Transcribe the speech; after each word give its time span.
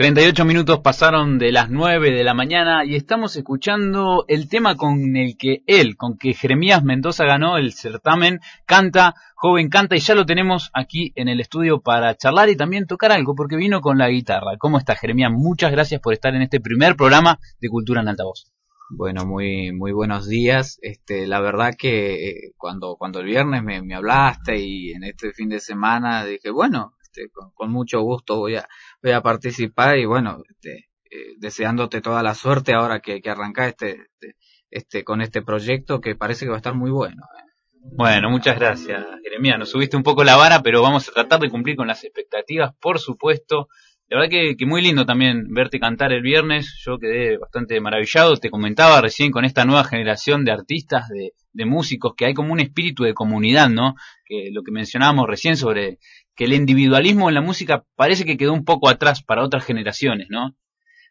38 0.00 0.46
minutos 0.46 0.80
pasaron 0.80 1.38
de 1.38 1.52
las 1.52 1.68
9 1.68 2.10
de 2.10 2.24
la 2.24 2.32
mañana 2.32 2.86
y 2.86 2.96
estamos 2.96 3.36
escuchando 3.36 4.24
el 4.28 4.48
tema 4.48 4.74
con 4.74 5.14
el 5.14 5.36
que 5.36 5.62
él, 5.66 5.98
con 5.98 6.16
que 6.16 6.32
Jeremías 6.32 6.82
Mendoza 6.82 7.26
ganó 7.26 7.58
el 7.58 7.74
certamen, 7.74 8.40
canta, 8.64 9.14
joven 9.34 9.68
canta 9.68 9.96
y 9.96 9.98
ya 9.98 10.14
lo 10.14 10.24
tenemos 10.24 10.70
aquí 10.72 11.12
en 11.16 11.28
el 11.28 11.38
estudio 11.38 11.82
para 11.82 12.16
charlar 12.16 12.48
y 12.48 12.56
también 12.56 12.86
tocar 12.86 13.12
algo 13.12 13.34
porque 13.34 13.56
vino 13.56 13.82
con 13.82 13.98
la 13.98 14.08
guitarra. 14.08 14.56
¿Cómo 14.58 14.78
está 14.78 14.96
Jeremías? 14.96 15.32
Muchas 15.34 15.70
gracias 15.70 16.00
por 16.00 16.14
estar 16.14 16.34
en 16.34 16.40
este 16.40 16.60
primer 16.60 16.96
programa 16.96 17.38
de 17.60 17.68
Cultura 17.68 18.00
en 18.00 18.08
Altavoz. 18.08 18.50
Bueno, 18.88 19.26
muy 19.26 19.70
muy 19.72 19.92
buenos 19.92 20.26
días. 20.26 20.78
Este, 20.80 21.26
la 21.26 21.40
verdad 21.40 21.74
que 21.78 22.30
eh, 22.30 22.52
cuando 22.56 22.96
cuando 22.96 23.20
el 23.20 23.26
viernes 23.26 23.62
me, 23.62 23.82
me 23.82 23.96
hablaste 23.96 24.58
y 24.58 24.92
en 24.92 25.04
este 25.04 25.32
fin 25.34 25.50
de 25.50 25.60
semana 25.60 26.24
dije, 26.24 26.50
bueno, 26.50 26.94
este, 27.12 27.30
con, 27.54 27.70
mucho 27.70 28.00
gusto 28.00 28.38
voy 28.38 28.56
a, 28.56 28.68
voy 29.02 29.12
a 29.12 29.20
participar 29.20 29.98
y 29.98 30.06
bueno, 30.06 30.42
este, 30.48 30.90
eh, 31.10 31.34
deseándote 31.38 32.00
toda 32.00 32.22
la 32.22 32.34
suerte 32.34 32.72
ahora 32.72 33.00
que, 33.00 33.20
que 33.20 33.30
arrancás 33.30 33.68
este, 33.68 34.02
este, 34.12 34.36
este, 34.70 35.04
con 35.04 35.20
este 35.20 35.42
proyecto 35.42 36.00
que 36.00 36.14
parece 36.14 36.44
que 36.44 36.50
va 36.50 36.56
a 36.56 36.58
estar 36.58 36.74
muy 36.74 36.90
bueno. 36.90 37.22
¿eh? 37.36 37.50
Bueno, 37.82 38.30
muchas 38.30 38.58
gracias, 38.58 39.04
Jeremia. 39.24 39.58
Nos 39.58 39.70
subiste 39.70 39.96
un 39.96 40.02
poco 40.02 40.22
la 40.22 40.36
vara, 40.36 40.62
pero 40.62 40.82
vamos 40.82 41.08
a 41.08 41.12
tratar 41.12 41.40
de 41.40 41.50
cumplir 41.50 41.76
con 41.76 41.88
las 41.88 42.04
expectativas, 42.04 42.74
por 42.80 42.98
supuesto. 42.98 43.68
La 44.08 44.18
verdad 44.18 44.30
que, 44.30 44.56
que, 44.56 44.66
muy 44.66 44.82
lindo 44.82 45.06
también 45.06 45.54
verte 45.54 45.78
cantar 45.78 46.12
el 46.12 46.20
viernes. 46.20 46.80
Yo 46.84 46.98
quedé 46.98 47.38
bastante 47.38 47.80
maravillado. 47.80 48.36
Te 48.36 48.50
comentaba 48.50 49.00
recién 49.00 49.30
con 49.30 49.44
esta 49.44 49.64
nueva 49.64 49.84
generación 49.84 50.44
de 50.44 50.50
artistas, 50.50 51.08
de, 51.08 51.32
de 51.52 51.64
músicos, 51.64 52.14
que 52.16 52.26
hay 52.26 52.34
como 52.34 52.52
un 52.52 52.60
espíritu 52.60 53.04
de 53.04 53.14
comunidad, 53.14 53.68
¿no? 53.68 53.94
Que 54.24 54.50
lo 54.52 54.62
que 54.62 54.72
mencionábamos 54.72 55.28
recién 55.28 55.56
sobre 55.56 55.98
que 56.40 56.46
el 56.46 56.54
individualismo 56.54 57.28
en 57.28 57.34
la 57.34 57.42
música 57.42 57.84
parece 57.96 58.24
que 58.24 58.38
quedó 58.38 58.54
un 58.54 58.64
poco 58.64 58.88
atrás 58.88 59.22
para 59.22 59.44
otras 59.44 59.62
generaciones, 59.62 60.28
¿no? 60.30 60.56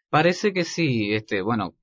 Parece 0.08 0.52
que 0.52 0.64
sí, 0.64 1.12
este, 1.12 1.40
bueno, 1.40 1.76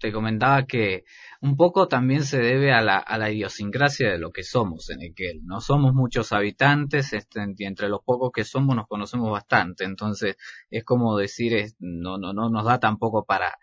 te 0.00 0.10
comentaba 0.10 0.64
que 0.64 1.04
un 1.42 1.54
poco 1.54 1.86
también 1.86 2.24
se 2.24 2.38
debe 2.38 2.72
a 2.72 2.80
la, 2.80 3.30
idiosincrasia 3.30 4.10
de 4.10 4.18
lo 4.18 4.32
que 4.32 4.42
somos 4.42 4.88
en 4.88 5.02
Equel. 5.02 5.42
No 5.44 5.60
somos 5.60 5.92
muchos 5.92 6.32
habitantes, 6.32 7.12
este, 7.12 7.44
y 7.58 7.66
entre 7.66 7.90
los 7.90 8.00
pocos 8.02 8.30
que 8.32 8.44
somos 8.44 8.74
nos 8.74 8.86
conocemos 8.86 9.30
bastante. 9.30 9.84
Entonces, 9.84 10.36
es 10.70 10.82
como 10.82 11.18
decir, 11.18 11.74
no, 11.80 12.16
no, 12.16 12.32
no 12.32 12.48
nos 12.48 12.64
da 12.64 12.80
tampoco 12.80 13.22
para, 13.28 13.58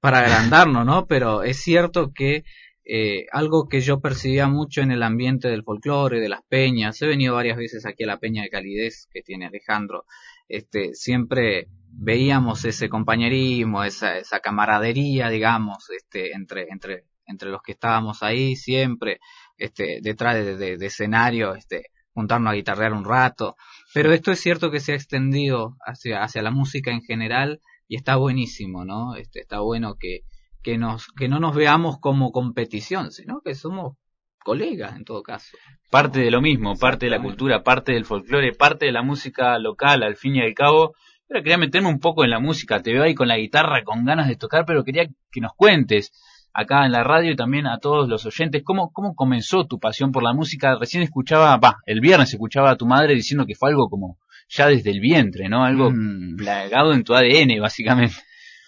para 0.00 0.18
agrandarnos, 0.18 0.84
¿no? 0.84 1.06
Pero 1.06 1.44
es 1.44 1.62
cierto 1.62 2.12
que 2.12 2.44
eh, 2.86 3.26
algo 3.32 3.68
que 3.68 3.80
yo 3.80 4.00
percibía 4.00 4.46
mucho 4.46 4.82
en 4.82 4.90
el 4.90 5.02
ambiente 5.02 5.48
del 5.48 5.64
folclore, 5.64 6.20
de 6.20 6.28
las 6.28 6.42
peñas, 6.48 7.00
he 7.00 7.06
venido 7.06 7.34
varias 7.34 7.56
veces 7.56 7.86
aquí 7.86 8.04
a 8.04 8.08
la 8.08 8.18
peña 8.18 8.42
de 8.42 8.50
calidez 8.50 9.08
que 9.10 9.22
tiene 9.22 9.46
Alejandro, 9.46 10.04
este, 10.48 10.94
siempre 10.94 11.68
veíamos 11.88 12.64
ese 12.66 12.90
compañerismo, 12.90 13.84
esa, 13.84 14.20
camaradería, 14.42 15.30
digamos, 15.30 15.88
este, 15.90 16.32
entre, 16.32 16.68
entre, 16.68 17.04
entre 17.26 17.48
los 17.48 17.62
que 17.62 17.72
estábamos 17.72 18.22
ahí 18.22 18.54
siempre, 18.56 19.20
este, 19.56 20.00
detrás 20.02 20.34
de, 20.34 20.76
de, 20.76 20.86
escenario, 20.86 21.54
este, 21.54 21.86
juntarnos 22.12 22.52
a 22.52 22.56
guitarrear 22.56 22.92
un 22.92 23.04
rato, 23.04 23.56
pero 23.94 24.12
esto 24.12 24.30
es 24.30 24.40
cierto 24.40 24.70
que 24.70 24.80
se 24.80 24.92
ha 24.92 24.96
extendido 24.96 25.76
hacia, 25.86 26.22
hacia 26.22 26.42
la 26.42 26.50
música 26.50 26.90
en 26.90 27.00
general 27.00 27.62
y 27.88 27.96
está 27.96 28.16
buenísimo, 28.16 28.84
¿no? 28.84 29.14
Este, 29.16 29.40
está 29.40 29.60
bueno 29.60 29.96
que, 29.98 30.20
que, 30.64 30.78
nos, 30.78 31.06
que 31.08 31.28
no 31.28 31.38
nos 31.38 31.54
veamos 31.54 32.00
como 32.00 32.32
competición, 32.32 33.12
sino 33.12 33.40
que 33.44 33.54
somos 33.54 33.96
colegas 34.38 34.96
en 34.96 35.04
todo 35.04 35.22
caso. 35.22 35.56
Parte 35.90 36.20
de 36.20 36.30
lo 36.30 36.40
mismo, 36.40 36.74
parte 36.76 37.06
de 37.06 37.10
la 37.10 37.22
cultura, 37.22 37.62
parte 37.62 37.92
del 37.92 38.04
folclore, 38.04 38.52
parte 38.52 38.86
de 38.86 38.92
la 38.92 39.02
música 39.02 39.58
local, 39.58 40.02
al 40.02 40.16
fin 40.16 40.36
y 40.36 40.40
al 40.40 40.54
cabo. 40.54 40.94
Pero 41.28 41.42
quería 41.42 41.58
meterme 41.58 41.88
un 41.88 42.00
poco 42.00 42.24
en 42.24 42.30
la 42.30 42.40
música, 42.40 42.82
te 42.82 42.92
veo 42.92 43.04
ahí 43.04 43.14
con 43.14 43.28
la 43.28 43.38
guitarra, 43.38 43.84
con 43.84 44.04
ganas 44.04 44.28
de 44.28 44.36
tocar, 44.36 44.64
pero 44.66 44.84
quería 44.84 45.06
que 45.30 45.40
nos 45.40 45.52
cuentes 45.54 46.12
acá 46.52 46.86
en 46.86 46.92
la 46.92 47.02
radio 47.02 47.32
y 47.32 47.36
también 47.36 47.66
a 47.66 47.78
todos 47.78 48.08
los 48.08 48.24
oyentes, 48.26 48.62
¿cómo, 48.64 48.92
cómo 48.92 49.14
comenzó 49.14 49.66
tu 49.66 49.78
pasión 49.78 50.12
por 50.12 50.22
la 50.22 50.32
música? 50.32 50.76
Recién 50.78 51.02
escuchaba, 51.02 51.56
va, 51.56 51.78
el 51.86 52.00
viernes 52.00 52.32
escuchaba 52.32 52.70
a 52.70 52.76
tu 52.76 52.86
madre 52.86 53.14
diciendo 53.14 53.44
que 53.46 53.54
fue 53.54 53.70
algo 53.70 53.88
como 53.88 54.18
ya 54.48 54.68
desde 54.68 54.90
el 54.90 55.00
vientre, 55.00 55.48
¿no? 55.48 55.64
Algo 55.64 55.90
mm. 55.90 56.36
plagado 56.36 56.92
en 56.92 57.04
tu 57.04 57.14
ADN, 57.14 57.60
básicamente. 57.60 58.16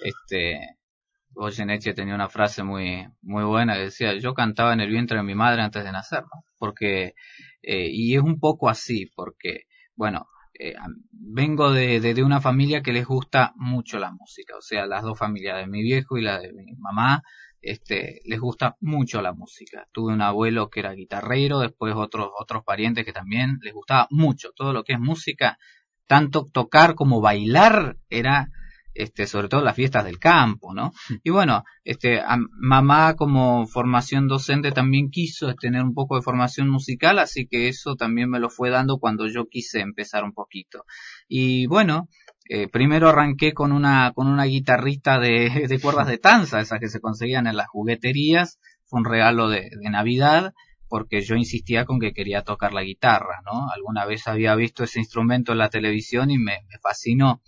Este, 0.02 0.75
Goyeneche 1.36 1.92
tenía 1.92 2.14
una 2.14 2.30
frase 2.30 2.62
muy, 2.62 3.06
muy 3.20 3.44
buena 3.44 3.74
que 3.74 3.82
decía, 3.82 4.16
yo 4.18 4.32
cantaba 4.32 4.72
en 4.72 4.80
el 4.80 4.90
vientre 4.90 5.18
de 5.18 5.22
mi 5.22 5.34
madre 5.34 5.62
antes 5.62 5.84
de 5.84 5.92
nacer, 5.92 6.22
¿no? 6.22 6.44
Porque, 6.58 7.14
eh, 7.62 7.88
y 7.92 8.16
es 8.16 8.22
un 8.22 8.40
poco 8.40 8.70
así, 8.70 9.12
porque, 9.14 9.64
bueno, 9.94 10.28
eh, 10.58 10.74
vengo 11.10 11.72
de, 11.72 12.00
de, 12.00 12.24
una 12.24 12.40
familia 12.40 12.82
que 12.82 12.94
les 12.94 13.04
gusta 13.04 13.52
mucho 13.56 13.98
la 13.98 14.12
música, 14.12 14.56
o 14.56 14.62
sea, 14.62 14.86
las 14.86 15.02
dos 15.02 15.18
familias 15.18 15.58
de 15.58 15.66
mi 15.66 15.82
viejo 15.82 16.16
y 16.16 16.22
la 16.22 16.40
de 16.40 16.54
mi 16.54 16.74
mamá, 16.78 17.22
este, 17.60 18.22
les 18.24 18.40
gusta 18.40 18.76
mucho 18.80 19.20
la 19.20 19.34
música. 19.34 19.86
Tuve 19.92 20.14
un 20.14 20.22
abuelo 20.22 20.70
que 20.70 20.80
era 20.80 20.92
guitarrero, 20.92 21.58
después 21.58 21.94
otros, 21.94 22.30
otros 22.40 22.64
parientes 22.64 23.04
que 23.04 23.12
también 23.12 23.58
les 23.60 23.74
gustaba 23.74 24.06
mucho 24.10 24.52
todo 24.56 24.72
lo 24.72 24.84
que 24.84 24.94
es 24.94 25.00
música, 25.00 25.58
tanto 26.06 26.46
tocar 26.50 26.94
como 26.94 27.20
bailar 27.20 27.98
era 28.08 28.48
este, 28.96 29.26
sobre 29.26 29.48
todo 29.48 29.62
las 29.62 29.76
fiestas 29.76 30.04
del 30.04 30.18
campo, 30.18 30.74
¿no? 30.74 30.92
Y 31.22 31.30
bueno, 31.30 31.64
este, 31.84 32.22
mamá 32.50 33.14
como 33.14 33.66
formación 33.66 34.28
docente 34.28 34.72
también 34.72 35.10
quiso 35.10 35.54
tener 35.54 35.82
un 35.82 35.94
poco 35.94 36.16
de 36.16 36.22
formación 36.22 36.68
musical, 36.68 37.18
así 37.18 37.46
que 37.46 37.68
eso 37.68 37.96
también 37.96 38.30
me 38.30 38.40
lo 38.40 38.50
fue 38.50 38.70
dando 38.70 38.98
cuando 38.98 39.26
yo 39.28 39.46
quise 39.46 39.80
empezar 39.80 40.24
un 40.24 40.32
poquito. 40.32 40.84
Y 41.28 41.66
bueno, 41.66 42.08
eh, 42.48 42.68
primero 42.68 43.08
arranqué 43.08 43.52
con 43.52 43.72
una, 43.72 44.12
con 44.14 44.28
una 44.28 44.44
guitarrita 44.44 45.18
de, 45.18 45.50
de 45.68 45.80
cuerdas 45.80 46.06
de 46.06 46.18
tanza, 46.18 46.60
esas 46.60 46.80
que 46.80 46.88
se 46.88 47.00
conseguían 47.00 47.46
en 47.46 47.56
las 47.56 47.68
jugueterías, 47.68 48.58
fue 48.86 49.00
un 49.00 49.04
regalo 49.04 49.48
de, 49.48 49.70
de 49.70 49.90
Navidad, 49.90 50.52
porque 50.88 51.20
yo 51.20 51.34
insistía 51.34 51.84
con 51.84 51.98
que 51.98 52.12
quería 52.12 52.42
tocar 52.42 52.72
la 52.72 52.82
guitarra, 52.82 53.42
¿no? 53.44 53.70
Alguna 53.70 54.04
vez 54.06 54.28
había 54.28 54.54
visto 54.54 54.84
ese 54.84 55.00
instrumento 55.00 55.52
en 55.52 55.58
la 55.58 55.68
televisión 55.68 56.30
y 56.30 56.38
me, 56.38 56.62
me 56.68 56.78
fascinó. 56.80 57.42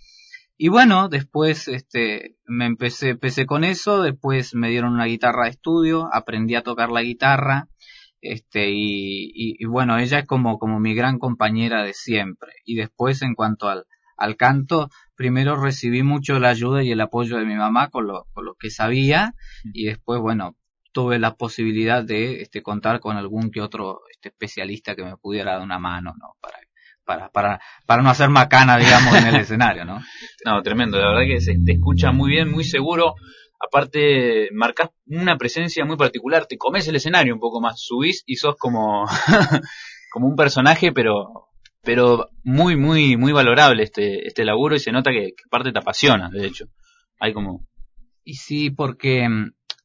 Y 0.61 0.69
bueno, 0.69 1.09
después 1.09 1.69
este, 1.69 2.37
me 2.45 2.67
empecé, 2.67 3.11
empecé 3.11 3.47
con 3.47 3.63
eso, 3.63 4.03
después 4.03 4.57
me 4.57 4.71
dieron 4.71 4.93
una 4.93 5.05
guitarra 5.05 5.45
de 5.45 5.51
estudio, 5.51 6.09
aprendí 6.13 6.57
a 6.57 6.63
tocar 6.63 6.91
la 6.91 7.03
guitarra, 7.03 7.69
este, 8.21 8.71
y, 8.71 9.31
y, 9.33 9.65
bueno, 9.67 9.99
ella 9.99 10.19
es 10.19 10.27
como, 10.27 10.59
como 10.59 10.81
mi 10.81 10.95
gran 10.95 11.21
compañera 11.21 11.85
de 11.85 11.95
siempre. 11.95 12.51
Y 12.65 12.75
después, 12.75 13.23
en 13.23 13.35
cuanto 13.37 13.69
al, 13.69 13.85
al 14.17 14.37
canto, 14.37 14.91
primero 15.15 15.55
recibí 15.57 16.03
mucho 16.03 16.41
la 16.41 16.49
ayuda 16.49 16.83
y 16.83 16.91
el 16.91 17.01
apoyo 17.01 17.37
de 17.37 17.47
mi 17.47 17.55
mamá 17.55 17.89
con 17.91 18.09
lo, 18.09 18.27
con 18.33 18.45
lo 18.45 18.57
que 18.57 18.71
sabía, 18.71 19.35
y 19.73 19.85
después, 19.85 20.21
bueno, 20.21 20.57
tuve 20.91 21.21
la 21.21 21.37
posibilidad 21.37 22.03
de 22.03 22.43
este, 22.43 22.63
contar 22.63 22.99
con 22.99 23.17
algún 23.17 23.53
que 23.53 23.61
otro 23.61 24.01
este, 24.11 24.31
especialista 24.31 24.97
que 24.97 25.05
me 25.05 25.17
pudiera 25.17 25.53
dar 25.53 25.63
una 25.63 25.79
mano, 25.79 26.15
¿no? 26.19 26.35
Para 26.41 26.59
para, 27.09 27.31
para, 27.31 27.59
para 27.87 28.03
no 28.03 28.11
hacer 28.11 28.29
macana, 28.29 28.77
digamos, 28.77 29.17
en 29.17 29.29
el 29.29 29.37
escenario, 29.41 29.87
¿no? 29.87 29.99
No, 30.45 30.63
tremendo, 30.63 30.99
la 30.99 31.09
verdad 31.09 31.27
que 31.27 31.41
se 31.41 31.55
te 31.65 31.73
escucha 31.73 32.13
muy 32.13 32.33
bien, 32.33 32.51
muy 32.51 32.65
seguro. 32.65 33.15
Aparte, 33.59 34.51
marcas 34.53 34.91
una 35.07 35.39
presencia 35.39 35.87
muy 35.87 35.97
particular, 35.97 36.45
te 36.45 36.59
comes 36.59 36.87
el 36.87 36.97
escenario 36.97 37.33
un 37.33 37.41
poco 37.41 37.63
más, 37.63 37.81
subís 37.81 38.25
y 38.27 38.37
sos 38.37 38.57
como, 38.59 39.07
como 40.13 40.29
un 40.29 40.37
personaje, 40.37 40.93
pero, 40.93 41.49
pero 41.83 42.29
muy, 42.45 42.77
muy, 42.77 43.17
muy 43.17 43.33
valorable 43.33 43.85
este, 43.85 44.27
este 44.27 44.45
laburo 44.45 44.77
y 44.77 44.79
se 44.79 44.93
nota 44.93 45.11
que, 45.11 45.29
que 45.29 45.49
parte 45.51 45.73
te 45.73 45.79
apasiona, 45.79 46.29
de 46.29 46.47
hecho. 46.47 46.67
Hay 47.19 47.33
como. 47.33 47.67
Y 48.23 48.35
sí, 48.35 48.69
porque, 48.69 49.27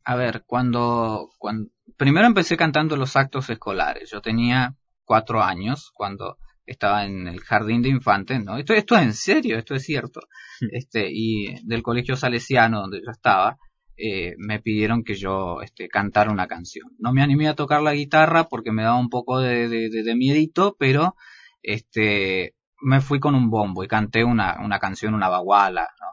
a 0.04 0.16
ver, 0.16 0.44
cuando, 0.46 1.30
cuando, 1.40 1.70
primero 1.96 2.28
empecé 2.28 2.58
cantando 2.58 2.98
los 2.98 3.16
actos 3.16 3.50
escolares. 3.50 4.12
Yo 4.12 4.20
tenía 4.20 4.76
cuatro 5.06 5.42
años 5.42 5.90
cuando 5.94 6.38
estaba 6.66 7.06
en 7.06 7.28
el 7.28 7.42
jardín 7.42 7.82
de 7.82 7.90
infantes, 7.90 8.44
¿no? 8.44 8.58
Esto, 8.58 8.74
esto 8.74 8.96
es 8.96 9.02
en 9.04 9.14
serio, 9.14 9.58
esto 9.58 9.76
es 9.76 9.84
cierto. 9.84 10.22
Este, 10.72 11.10
y 11.12 11.56
del 11.66 11.84
colegio 11.84 12.16
salesiano 12.16 12.82
donde 12.82 13.02
yo 13.04 13.12
estaba, 13.12 13.58
eh, 13.98 14.34
me 14.38 14.60
pidieron 14.60 15.04
que 15.04 15.16
yo 15.16 15.62
este, 15.62 15.88
cantara 15.90 16.32
una 16.32 16.48
canción. 16.48 16.90
No 17.00 17.14
me 17.14 17.22
animé 17.22 17.48
a 17.48 17.56
tocar 17.56 17.82
la 17.82 17.94
guitarra 17.94 18.46
porque 18.46 18.72
me 18.72 18.84
daba 18.84 18.98
un 18.98 19.10
poco 19.10 19.40
de, 19.40 19.68
de, 19.68 19.90
de, 19.90 20.16
miedito, 20.16 20.76
pero 20.80 21.16
este, 21.62 22.56
me 22.82 23.02
fui 23.02 23.20
con 23.20 23.36
un 23.36 23.50
bombo 23.50 23.84
y 23.84 23.88
canté 23.88 24.24
una, 24.24 24.58
una 24.64 24.80
canción, 24.80 25.14
una 25.14 25.30
baguala, 25.30 25.90
¿no? 26.00 26.08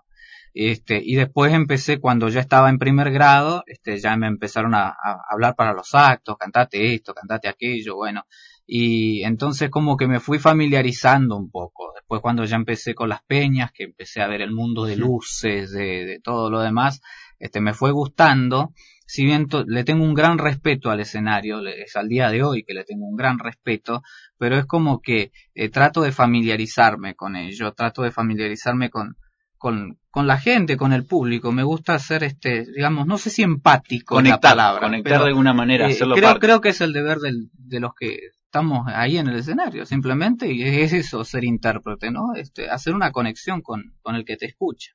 Este, 0.52 1.00
y 1.02 1.14
después 1.14 1.52
empecé, 1.54 2.00
cuando 2.00 2.28
ya 2.28 2.40
estaba 2.40 2.70
en 2.70 2.78
primer 2.78 3.12
grado, 3.12 3.62
este, 3.66 3.98
ya 3.98 4.16
me 4.16 4.26
empezaron 4.26 4.74
a, 4.74 4.88
a 4.88 5.20
hablar 5.30 5.54
para 5.54 5.72
los 5.72 5.94
actos, 5.94 6.36
cantate 6.38 6.92
esto, 6.94 7.14
cantate 7.14 7.48
aquello, 7.48 7.94
bueno, 7.94 8.24
y 8.72 9.24
entonces 9.24 9.68
como 9.68 9.96
que 9.96 10.06
me 10.06 10.20
fui 10.20 10.38
familiarizando 10.38 11.36
un 11.36 11.50
poco. 11.50 11.92
Después 11.92 12.22
cuando 12.22 12.44
ya 12.44 12.54
empecé 12.54 12.94
con 12.94 13.08
las 13.08 13.20
peñas, 13.24 13.72
que 13.72 13.82
empecé 13.82 14.22
a 14.22 14.28
ver 14.28 14.42
el 14.42 14.52
mundo 14.52 14.84
de 14.84 14.94
luces, 14.94 15.72
de, 15.72 16.20
todo 16.22 16.50
lo 16.50 16.60
demás, 16.60 17.00
este 17.40 17.60
me 17.60 17.74
fue 17.74 17.90
gustando. 17.90 18.72
Si 19.06 19.24
bien 19.24 19.48
le 19.66 19.82
tengo 19.82 20.04
un 20.04 20.14
gran 20.14 20.38
respeto 20.38 20.88
al 20.88 21.00
escenario, 21.00 21.66
es 21.66 21.96
al 21.96 22.08
día 22.08 22.30
de 22.30 22.44
hoy 22.44 22.62
que 22.62 22.74
le 22.74 22.84
tengo 22.84 23.06
un 23.06 23.16
gran 23.16 23.40
respeto, 23.40 24.02
pero 24.38 24.56
es 24.56 24.66
como 24.66 25.00
que 25.00 25.32
eh, 25.52 25.68
trato 25.68 26.02
de 26.02 26.12
familiarizarme 26.12 27.16
con 27.16 27.34
ello, 27.34 27.72
trato 27.72 28.02
de 28.02 28.12
familiarizarme 28.12 28.88
con, 28.88 29.16
con, 29.58 29.98
con 30.12 30.28
la 30.28 30.38
gente, 30.38 30.76
con 30.76 30.92
el 30.92 31.06
público. 31.06 31.50
Me 31.50 31.64
gusta 31.64 31.98
ser, 31.98 32.22
este, 32.22 32.66
digamos, 32.72 33.08
no 33.08 33.18
sé 33.18 33.30
si 33.30 33.42
empático 33.42 34.14
conectar, 34.14 34.50
la 34.56 34.62
palabra. 34.62 34.80
Conectar 34.82 35.22
de 35.22 35.26
alguna 35.26 35.54
manera, 35.54 35.88
eh, 35.88 35.92
hacerlo 35.92 36.14
creo, 36.14 36.28
parte. 36.28 36.46
creo 36.46 36.60
que 36.60 36.68
es 36.68 36.80
el 36.80 36.92
deber 36.92 37.18
del, 37.18 37.50
de 37.52 37.80
los 37.80 37.94
que 37.98 38.16
estamos 38.50 38.88
ahí 38.88 39.16
en 39.16 39.28
el 39.28 39.36
escenario, 39.36 39.86
simplemente, 39.86 40.52
y 40.52 40.64
es 40.64 40.92
eso, 40.92 41.24
ser 41.24 41.44
intérprete, 41.44 42.10
¿no? 42.10 42.34
Este, 42.34 42.68
hacer 42.68 42.96
una 42.96 43.12
conexión 43.12 43.62
con, 43.62 43.94
con 44.02 44.16
el 44.16 44.24
que 44.24 44.36
te 44.36 44.46
escucha. 44.46 44.90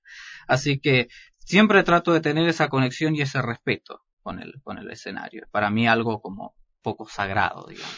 Así 0.45 0.77
que 0.79 1.07
siempre 1.39 1.83
trato 1.83 2.11
de 2.11 2.19
tener 2.19 2.49
esa 2.49 2.67
conexión 2.67 3.15
y 3.15 3.21
ese 3.21 3.41
respeto 3.41 4.01
con 4.21 4.41
el, 4.41 4.61
con 4.61 4.77
el 4.77 4.91
escenario. 4.91 5.47
Para 5.51 5.69
mí 5.69 5.87
algo 5.87 6.21
como 6.21 6.53
poco 6.81 7.07
sagrado, 7.07 7.65
digamos. 7.69 7.95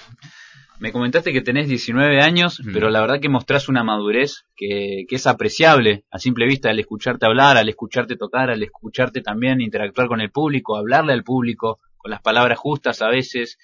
Me 0.77 0.91
comentaste 0.91 1.33
que 1.33 1.41
tenés 1.41 1.67
19 1.67 2.21
años, 2.21 2.61
pero 2.71 2.91
la 2.91 3.01
verdad 3.01 3.19
que 3.19 3.27
mostrás 3.27 3.67
una 3.67 3.83
madurez 3.83 4.45
que, 4.55 5.05
que 5.09 5.15
es 5.15 5.25
apreciable 5.25 6.05
a 6.11 6.19
simple 6.19 6.45
vista 6.45 6.69
al 6.69 6.79
escucharte 6.79 7.25
hablar, 7.25 7.57
al 7.57 7.67
escucharte 7.67 8.15
tocar, 8.15 8.51
al 8.51 8.61
escucharte 8.61 9.21
también 9.21 9.59
interactuar 9.59 10.07
con 10.07 10.21
el 10.21 10.29
público, 10.29 10.77
hablarle 10.77 11.13
al 11.13 11.23
público 11.23 11.79
con 11.97 12.11
las 12.11 12.21
palabras 12.21 12.59
justas 12.59 13.01
a 13.01 13.09
veces, 13.09 13.57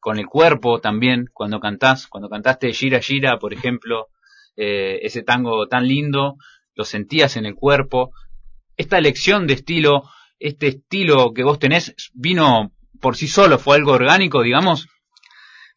con 0.00 0.18
el 0.18 0.26
cuerpo 0.26 0.80
también 0.80 1.26
cuando 1.32 1.60
cantás, 1.60 2.06
cuando 2.06 2.28
cantaste 2.28 2.72
Gira 2.72 3.00
Gira, 3.00 3.38
por 3.38 3.52
ejemplo, 3.52 4.08
eh, 4.56 5.00
ese 5.02 5.22
tango 5.22 5.68
tan 5.68 5.86
lindo, 5.86 6.36
lo 6.74 6.84
sentías 6.84 7.36
en 7.36 7.46
el 7.46 7.54
cuerpo. 7.54 8.10
Esta 8.76 8.98
elección 8.98 9.46
de 9.46 9.54
estilo, 9.54 10.04
este 10.38 10.68
estilo 10.68 11.32
que 11.34 11.44
vos 11.44 11.58
tenés, 11.58 11.94
vino 12.14 12.72
por 13.00 13.16
sí 13.16 13.28
solo, 13.28 13.58
fue 13.58 13.76
algo 13.76 13.92
orgánico, 13.92 14.42
digamos. 14.42 14.88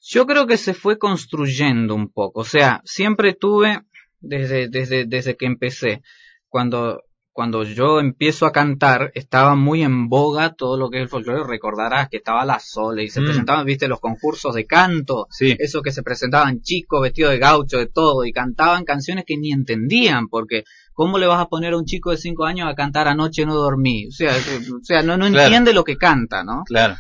Yo 0.01 0.25
creo 0.25 0.47
que 0.47 0.57
se 0.57 0.73
fue 0.73 0.97
construyendo 0.97 1.95
un 1.95 2.09
poco. 2.11 2.41
O 2.41 2.45
sea, 2.45 2.81
siempre 2.83 3.33
tuve, 3.33 3.81
desde, 4.19 4.67
desde, 4.69 5.05
desde 5.05 5.37
que 5.37 5.45
empecé, 5.45 6.01
cuando, 6.49 7.03
cuando 7.33 7.63
yo 7.63 8.00
empiezo 8.00 8.45
a 8.45 8.51
cantar, 8.51 9.12
estaba 9.15 9.56
muy 9.56 9.81
en 9.81 10.07
boga 10.07 10.53
todo 10.53 10.77
lo 10.77 10.89
que 10.91 10.97
es 10.97 11.03
el 11.03 11.09
folclore. 11.09 11.44
Recordarás 11.45 12.07
que 12.09 12.18
estaba 12.18 12.45
la 12.45 12.59
Sole 12.59 13.03
y 13.06 13.09
se 13.09 13.21
Mm. 13.21 13.25
presentaban, 13.25 13.65
viste, 13.65 13.88
los 13.88 14.00
concursos 14.00 14.53
de 14.53 14.65
canto. 14.68 15.25
Sí. 15.31 15.56
Eso 15.59 15.81
que 15.81 15.91
se 15.91 16.03
presentaban 16.03 16.62
chicos 16.62 17.01
vestidos 17.01 17.31
de 17.31 17.39
gaucho, 17.39 17.80
de 17.80 17.88
todo, 17.88 18.24
y 18.24 18.31
cantaban 18.31 18.85
canciones 18.85 19.24
que 19.27 19.35
ni 19.38 19.51
entendían, 19.51 20.27
porque 20.27 20.63
¿cómo 20.94 21.18
le 21.18 21.25
vas 21.25 21.41
a 21.41 21.47
poner 21.47 21.74
a 21.74 21.77
un 21.77 21.85
chico 21.85 22.12
de 22.12 22.18
cinco 22.18 22.45
años 22.45 22.69
a 22.69 22.75
cantar 22.75 23.07
anoche 23.07 23.45
no 23.47 23.56
dormí? 23.56 24.07
O 24.07 24.12
sea, 24.12 24.31
que- 24.35 24.57
o 24.71 24.83
sea 24.83 25.01
no, 25.01 25.18
no 25.18 25.27
Claro. 25.27 25.44
entiende 25.45 25.74
lo 25.74 25.83
que 25.83 25.97
canta, 25.97 26.44
¿no? 26.44 26.62
Claro. 26.65 26.95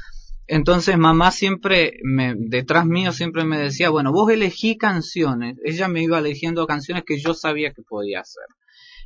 Entonces 0.47 0.97
mamá 0.97 1.29
siempre, 1.31 1.93
me, 2.03 2.33
detrás 2.35 2.85
mío 2.85 3.11
siempre 3.13 3.45
me 3.45 3.57
decía, 3.59 3.89
bueno, 3.91 4.11
vos 4.11 4.29
elegí 4.31 4.77
canciones. 4.77 5.57
Ella 5.63 5.87
me 5.87 6.01
iba 6.03 6.17
eligiendo 6.19 6.65
canciones 6.67 7.03
que 7.05 7.19
yo 7.19 7.33
sabía 7.35 7.71
que 7.71 7.81
podía 7.81 8.21
hacer. 8.21 8.43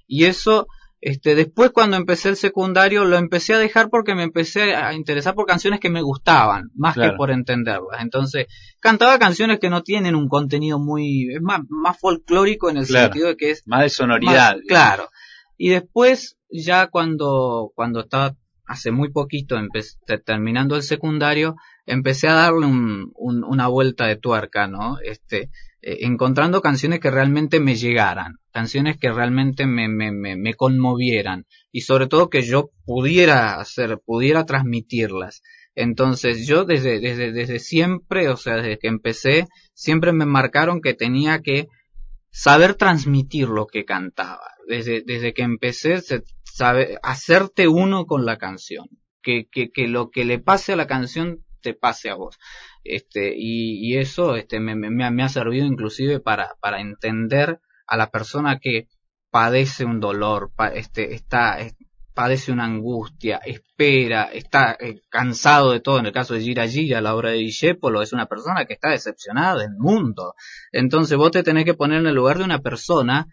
Y 0.08 0.24
eso, 0.26 0.68
este, 1.10 1.36
después 1.36 1.72
cuando 1.72 1.96
empecé 1.98 2.30
el 2.30 2.36
secundario 2.36 3.06
lo 3.06 3.18
empecé 3.18 3.54
a 3.54 3.60
dejar 3.60 3.90
porque 3.90 4.16
me 4.16 4.24
empecé 4.24 4.76
a 4.76 4.94
interesar 4.94 5.36
por 5.36 5.46
canciones 5.46 5.80
que 5.80 5.90
me 5.90 6.02
gustaban, 6.02 6.70
más 6.76 6.96
Claro. 6.96 7.12
que 7.12 7.18
por 7.18 7.32
entenderlas. 7.32 8.02
Entonces, 8.02 8.48
cantaba 8.80 9.18
canciones 9.20 9.60
que 9.60 9.70
no 9.70 9.84
tienen 9.84 10.16
un 10.16 10.28
contenido 10.28 10.80
muy, 10.80 11.34
es 11.34 11.42
más, 11.42 11.62
más 11.70 12.00
folclórico 12.00 12.70
en 12.70 12.78
el 12.78 12.86
Claro. 12.88 13.06
sentido 13.06 13.28
de 13.30 13.38
que 13.38 13.52
es 13.52 13.64
Más 13.68 13.82
de 13.84 13.90
sonoridad. 13.90 14.56
más- 14.56 14.62
claro. 14.68 15.10
Y 15.58 15.70
después, 15.70 16.38
ya 16.50 16.88
cuando, 16.88 17.72
cuando 17.76 18.02
estaba 18.02 18.36
hace 18.66 18.92
muy 18.92 19.10
poquito, 19.12 19.56
terminando 20.26 20.76
el 20.76 20.84
secundario, 20.84 21.56
empecé 21.86 22.28
a 22.28 22.34
darle 22.34 22.66
un, 22.66 23.12
un- 23.16 23.44
una 23.46 23.68
vuelta 23.68 24.06
de 24.08 24.18
tuerca, 24.18 24.68
¿no? 24.68 24.98
Este, 25.04 25.50
encontrando 26.02 26.62
canciones 26.62 27.00
que 27.00 27.12
realmente 27.12 27.60
me 27.60 27.76
llegaran, 27.76 28.36
canciones 28.52 28.98
que 28.98 29.12
realmente 29.12 29.66
me, 29.66 29.88
me, 29.88 30.12
me, 30.12 30.36
me 30.36 30.54
conmovieran 30.54 31.46
y 31.72 31.82
sobre 31.82 32.08
todo 32.08 32.30
que 32.30 32.42
yo 32.42 32.72
pudiera 32.86 33.60
hacer, 33.60 34.00
pudiera 34.06 34.46
transmitirlas. 34.46 35.42
Entonces 35.76 36.48
yo 36.48 36.66
desde, 36.66 37.00
desde, 37.00 37.32
desde 37.32 37.60
siempre, 37.60 38.30
o 38.30 38.36
sea, 38.36 38.56
desde 38.56 38.80
que 38.80 38.88
empecé, 38.88 39.48
siempre 39.74 40.12
me 40.12 40.26
marcaron 40.26 40.82
que 40.82 40.94
tenía 40.94 41.40
que 41.42 41.68
saber 42.32 42.74
transmitir 42.74 43.48
lo 43.48 43.68
que 43.68 43.86
cantaba. 43.86 44.56
Desde, 44.68 45.04
desde 45.06 45.34
que 45.34 45.44
empecé, 45.44 46.02
se 46.02 46.24
sabe, 46.44 46.98
hacerte 47.04 47.68
uno 47.68 48.06
con 48.06 48.26
la 48.26 48.38
canción. 48.38 48.88
Que, 49.22 49.48
que, 49.52 49.70
que 49.72 49.88
lo 49.88 50.10
que 50.10 50.26
le 50.26 50.40
pase 50.40 50.74
a 50.74 50.78
la 50.78 50.88
canción 50.88 51.46
te 51.62 51.74
pase 51.74 52.10
a 52.10 52.16
vos. 52.16 52.38
Este, 52.90 53.34
y, 53.36 53.98
eso 53.98 54.36
este, 54.36 54.60
me, 54.60 54.76
me, 54.76 55.24
ha 55.24 55.30
servido 55.30 55.66
inclusive 55.66 56.20
para, 56.20 56.56
entender 56.80 57.60
a 57.88 57.98
la 57.98 58.10
persona 58.10 58.60
que 58.60 58.88
padece 59.32 59.86
un 59.86 60.00
dolor, 60.00 60.52
este, 60.74 61.14
está, 61.14 61.60
es- 61.60 61.76
padece 62.18 62.52
una 62.52 62.66
angustia, 62.66 63.38
espera, 63.46 64.24
está 64.34 64.76
eh, 64.80 65.02
cansado 65.08 65.72
de 65.72 65.82
todo. 65.82 66.00
En 66.00 66.08
el 66.08 66.12
caso 66.12 66.34
de 66.34 66.42
Gira 66.42 66.68
Gira, 66.68 67.00
la 67.00 67.14
obra 67.14 67.30
de 67.30 67.38
Discepolo, 67.38 68.02
es 68.02 68.12
una 68.12 68.26
persona 68.26 68.66
que 68.66 68.74
está 68.74 68.90
decepcionada 68.90 69.60
del 69.62 69.76
mundo. 69.78 70.34
Entonces 70.72 71.16
vos 71.16 71.30
te 71.30 71.44
tenés 71.44 71.64
que 71.64 71.76
poner 71.76 72.00
en 72.00 72.08
el 72.08 72.16
lugar 72.16 72.40
de 72.40 72.46
una 72.46 72.60
persona 72.60 73.28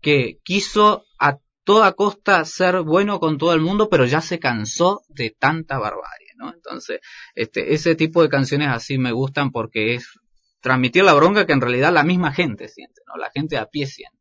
que 0.00 0.38
quiso 0.44 1.04
a 1.18 1.38
toda 1.64 1.94
costa 1.94 2.44
ser 2.44 2.82
bueno 2.82 3.18
con 3.18 3.38
todo 3.38 3.52
el 3.54 3.60
mundo, 3.60 3.88
pero 3.90 4.06
ya 4.06 4.20
se 4.20 4.38
cansó 4.38 5.02
de 5.08 5.34
tanta 5.36 5.78
barbarie, 5.78 6.27
¿no? 6.38 6.52
Entonces, 6.54 7.00
este, 7.34 7.74
ese 7.74 7.94
tipo 7.94 8.22
de 8.22 8.28
canciones 8.28 8.68
así 8.68 8.96
me 8.96 9.12
gustan 9.12 9.50
porque 9.50 9.94
es 9.94 10.18
transmitir 10.60 11.04
la 11.04 11.14
bronca 11.14 11.46
que 11.46 11.52
en 11.52 11.60
realidad 11.60 11.92
la 11.92 12.04
misma 12.04 12.32
gente 12.32 12.68
siente, 12.68 13.02
¿no? 13.06 13.16
La 13.16 13.30
gente 13.30 13.58
a 13.58 13.66
pie 13.66 13.86
siente. 13.86 14.16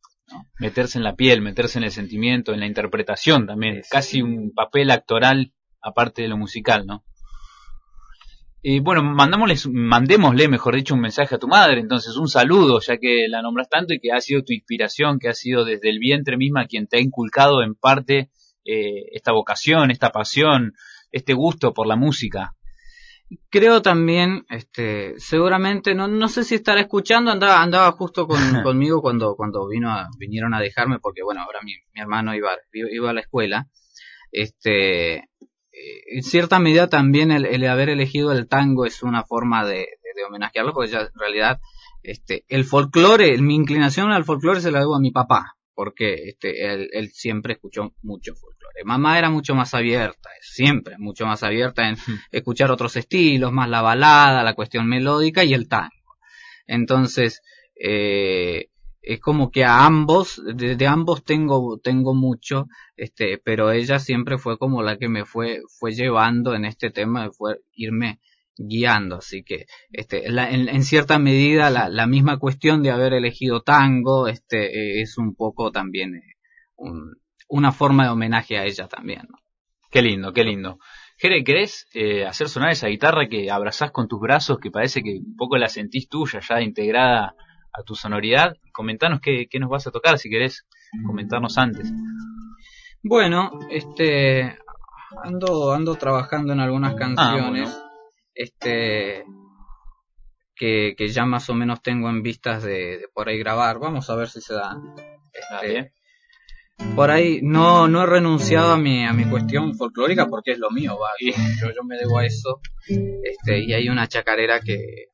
Meterse 0.59 0.97
en 0.97 1.05
la 1.05 1.15
piel, 1.15 1.41
meterse 1.41 1.77
en 1.79 1.85
el 1.85 1.91
sentimiento, 1.91 2.53
en 2.53 2.59
la 2.59 2.67
interpretación 2.67 3.47
también. 3.47 3.75
Sí, 3.75 3.83
sí. 3.83 3.89
Casi 3.89 4.21
un 4.21 4.51
papel 4.53 4.91
actoral 4.91 5.53
aparte 5.81 6.23
de 6.23 6.27
lo 6.27 6.37
musical, 6.37 6.85
¿no? 6.85 7.05
Y 8.61 8.79
bueno, 8.79 9.03
mandámosles, 9.03 9.67
mandémosle, 9.67 10.49
mejor 10.49 10.75
dicho, 10.75 10.95
un 10.95 10.99
mensaje 10.99 11.35
a 11.35 11.37
tu 11.37 11.47
madre, 11.47 11.79
entonces 11.79 12.17
un 12.17 12.27
saludo, 12.27 12.81
ya 12.81 12.97
que 12.97 13.27
la 13.29 13.41
nombras 13.41 13.69
tanto 13.69 13.93
y 13.93 13.99
que 13.99 14.11
ha 14.11 14.19
sido 14.19 14.43
tu 14.43 14.51
inspiración, 14.51 15.19
que 15.19 15.29
ha 15.29 15.33
sido 15.33 15.63
desde 15.63 15.89
el 15.89 15.99
vientre 15.99 16.35
misma 16.37 16.65
quien 16.65 16.87
te 16.87 16.97
ha 16.97 16.99
inculcado 16.99 17.63
en 17.63 17.75
parte 17.75 18.29
eh, 18.65 19.05
esta 19.13 19.31
vocación, 19.31 19.91
esta 19.91 20.09
pasión, 20.11 20.73
este 21.17 21.33
gusto 21.33 21.73
por 21.73 21.87
la 21.87 21.95
música. 21.95 22.53
Creo 23.49 23.81
también, 23.81 24.45
este, 24.49 25.15
seguramente, 25.17 25.93
no, 25.93 26.07
no 26.07 26.29
sé 26.29 26.45
si 26.45 26.55
estará 26.55 26.79
escuchando, 26.79 27.29
andaba, 27.31 27.61
andaba 27.61 27.91
justo 27.91 28.25
con, 28.25 28.37
conmigo 28.63 29.01
cuando, 29.01 29.35
cuando 29.35 29.67
vino 29.67 29.91
a, 29.91 30.07
vinieron 30.17 30.53
a 30.53 30.61
dejarme, 30.61 30.99
porque 30.99 31.23
bueno, 31.23 31.41
ahora 31.41 31.59
mi, 31.63 31.73
mi 31.93 32.01
hermano 32.01 32.33
iba, 32.33 32.51
iba 32.71 33.09
a 33.09 33.13
la 33.13 33.21
escuela. 33.21 33.67
Este, 34.31 35.15
eh, 35.15 36.01
en 36.11 36.23
cierta 36.23 36.59
medida 36.59 36.87
también 36.87 37.31
el, 37.31 37.45
el 37.45 37.67
haber 37.67 37.89
elegido 37.89 38.31
el 38.31 38.47
tango 38.47 38.85
es 38.85 39.03
una 39.03 39.23
forma 39.23 39.65
de, 39.65 39.75
de, 39.75 40.09
de 40.15 40.23
homenajearlo, 40.25 40.73
porque 40.73 40.91
ya 40.91 41.01
en 41.01 41.19
realidad, 41.19 41.59
este, 42.03 42.45
el 42.47 42.63
folclore, 42.63 43.37
mi 43.39 43.55
inclinación 43.55 44.11
al 44.11 44.23
folclore 44.23 44.61
se 44.61 44.71
la 44.71 44.79
debo 44.79 44.95
a 44.95 45.01
mi 45.01 45.11
papá, 45.11 45.56
porque 45.77 46.29
este, 46.29 46.73
él, 46.73 46.89
él 46.91 47.11
siempre 47.11 47.53
escuchó 47.53 47.93
mucho 48.01 48.33
folclore. 48.33 48.83
Mamá 48.83 49.19
era 49.19 49.29
mucho 49.29 49.53
más 49.53 49.75
abierta, 49.75 50.31
siempre 50.41 50.95
mucho 50.97 51.27
más 51.27 51.43
abierta 51.43 51.87
en 51.87 51.97
escuchar 52.31 52.71
otros 52.71 52.95
estilos, 52.95 53.51
más 53.51 53.69
la 53.69 53.83
balada, 53.83 54.43
la 54.43 54.55
cuestión 54.55 54.87
melódica 54.87 55.43
y 55.43 55.53
el 55.53 55.67
tango. 55.67 56.17
Entonces, 56.65 57.43
eh, 57.79 58.69
es 59.03 59.19
como 59.19 59.51
que 59.51 59.65
a 59.65 59.85
ambos, 59.85 60.41
de, 60.55 60.75
de, 60.75 60.87
ambos 60.87 61.23
tengo, 61.23 61.77
tengo 61.77 62.15
mucho, 62.15 62.65
este, 62.95 63.37
pero 63.37 63.69
ella 63.71 63.99
siempre 63.99 64.39
fue 64.39 64.57
como 64.57 64.81
la 64.81 64.97
que 64.97 65.09
me 65.09 65.25
fue, 65.25 65.61
fue 65.77 65.91
llevando 65.91 66.55
en 66.55 66.65
este 66.65 66.89
tema, 66.89 67.29
fue 67.31 67.59
irme 67.75 68.19
guiando, 68.57 69.17
así 69.17 69.43
que, 69.43 69.65
este, 69.91 70.29
la, 70.29 70.49
en, 70.49 70.69
en, 70.69 70.83
cierta 70.83 71.19
medida 71.19 71.69
la, 71.69 71.89
la, 71.89 72.07
misma 72.07 72.37
cuestión 72.39 72.83
de 72.83 72.91
haber 72.91 73.13
elegido 73.13 73.61
tango, 73.61 74.27
este, 74.27 75.01
es 75.01 75.17
un 75.17 75.35
poco 75.35 75.71
también 75.71 76.15
eh, 76.15 76.35
un, 76.75 77.15
una 77.47 77.71
forma 77.71 78.05
de 78.05 78.09
homenaje 78.09 78.57
a 78.57 78.65
ella 78.65 78.87
también, 78.87 79.21
¿no? 79.29 79.37
Qué 79.89 80.01
lindo, 80.01 80.33
qué 80.33 80.43
lindo. 80.43 80.79
Jere, 81.17 81.43
¿querés 81.43 81.87
eh, 81.93 82.25
hacer 82.25 82.49
sonar 82.49 82.71
esa 82.71 82.87
guitarra 82.87 83.27
que 83.27 83.49
abrazás 83.49 83.91
con 83.91 84.07
tus 84.07 84.19
brazos, 84.19 84.59
que 84.59 84.69
parece 84.69 85.01
que 85.01 85.19
un 85.25 85.35
poco 85.35 85.57
la 85.57 85.69
sentís 85.69 86.07
tuya 86.09 86.41
ya 86.47 86.61
integrada 86.61 87.35
a 87.73 87.83
tu 87.83 87.95
sonoridad? 87.95 88.53
Comentanos 88.71 89.21
qué, 89.21 89.47
qué 89.49 89.59
nos 89.59 89.69
vas 89.69 89.87
a 89.87 89.91
tocar, 89.91 90.19
si 90.19 90.29
querés 90.29 90.67
comentarnos 91.05 91.57
antes. 91.57 91.91
Bueno, 93.01 93.51
este, 93.71 94.57
ando, 95.23 95.73
ando 95.73 95.95
trabajando 95.95 96.53
en 96.53 96.59
algunas 96.59 96.95
canciones, 96.95 97.69
ah, 97.69 97.73
bueno. 97.73 97.86
Este, 98.37 99.23
que, 100.55 100.95
que 100.97 101.07
ya 101.07 101.25
más 101.25 101.49
o 101.49 101.53
menos 101.53 101.81
tengo 101.81 102.09
en 102.09 102.21
vistas 102.21 102.63
de, 102.63 102.97
de, 102.99 103.07
por 103.13 103.29
ahí 103.29 103.37
grabar. 103.37 103.79
Vamos 103.79 104.09
a 104.09 104.15
ver 104.15 104.29
si 104.29 104.41
se 104.41 104.53
da. 104.53 104.77
Este, 105.33 105.93
por 106.95 107.09
ahí 107.09 107.39
no, 107.41 107.87
no 107.87 108.03
he 108.03 108.05
renunciado 108.05 108.73
a 108.73 108.77
mi, 108.77 109.05
a 109.05 109.13
mi 109.13 109.25
cuestión 109.25 109.75
folclórica 109.75 110.27
porque 110.27 110.51
es 110.51 110.59
lo 110.59 110.69
mío, 110.69 110.97
va. 110.97 111.09
Yo, 111.61 111.71
yo 111.71 111.83
me 111.83 111.97
debo 111.97 112.19
a 112.19 112.25
eso. 112.25 112.61
Este, 112.87 113.59
y 113.59 113.73
hay 113.73 113.89
una 113.89 114.07
chacarera 114.07 114.59
que, 114.59 115.07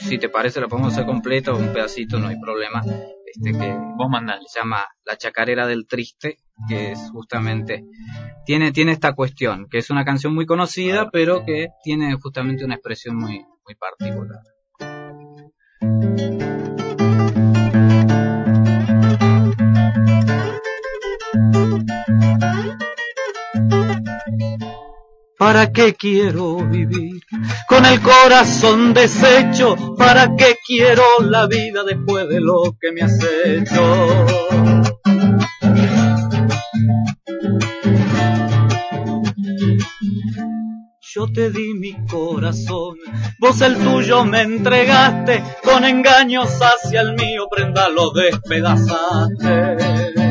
si 0.00 0.18
te 0.18 0.28
parece, 0.28 0.60
la 0.60 0.68
podemos 0.68 0.92
hacer 0.92 1.06
completa 1.06 1.52
un 1.52 1.72
pedacito, 1.72 2.18
no 2.18 2.28
hay 2.28 2.38
problema. 2.40 2.82
este 3.26 3.52
que 3.52 3.76
vos 3.96 4.08
mandás. 4.10 4.40
Se 4.48 4.60
llama 4.60 4.86
La 5.04 5.16
Chacarera 5.16 5.66
del 5.66 5.86
Triste, 5.86 6.38
que 6.68 6.92
es 6.92 7.10
justamente 7.10 7.84
tiene 8.44 8.72
tiene 8.72 8.92
esta 8.92 9.14
cuestión, 9.14 9.68
que 9.68 9.78
es 9.78 9.90
una 9.90 10.04
canción 10.04 10.34
muy 10.34 10.46
conocida, 10.46 11.10
pero 11.10 11.44
que 11.44 11.68
tiene 11.82 12.14
justamente 12.14 12.64
una 12.64 12.74
expresión 12.74 13.16
muy 13.16 13.44
muy 13.64 13.74
particular. 13.74 14.40
¿Para 25.38 25.72
qué 25.72 25.94
quiero 25.94 26.56
vivir 26.68 27.20
con 27.66 27.84
el 27.84 28.00
corazón 28.00 28.94
deshecho? 28.94 29.96
¿Para 29.98 30.36
qué 30.36 30.56
quiero 30.64 31.02
la 31.20 31.48
vida 31.48 31.82
después 31.84 32.28
de 32.28 32.40
lo 32.40 32.76
que 32.80 32.92
me 32.92 33.02
has 33.02 33.18
hecho? 33.44 34.81
Yo 41.14 41.30
te 41.30 41.50
di 41.50 41.74
mi 41.74 41.92
corazón, 42.06 42.96
vos 43.38 43.60
el 43.60 43.76
tuyo 43.76 44.24
me 44.24 44.40
entregaste, 44.40 45.44
con 45.62 45.84
engaños 45.84 46.48
hacia 46.62 47.02
el 47.02 47.12
mío, 47.16 47.48
prenda 47.50 47.90
lo 47.90 48.12
despedazaste. 48.12 50.21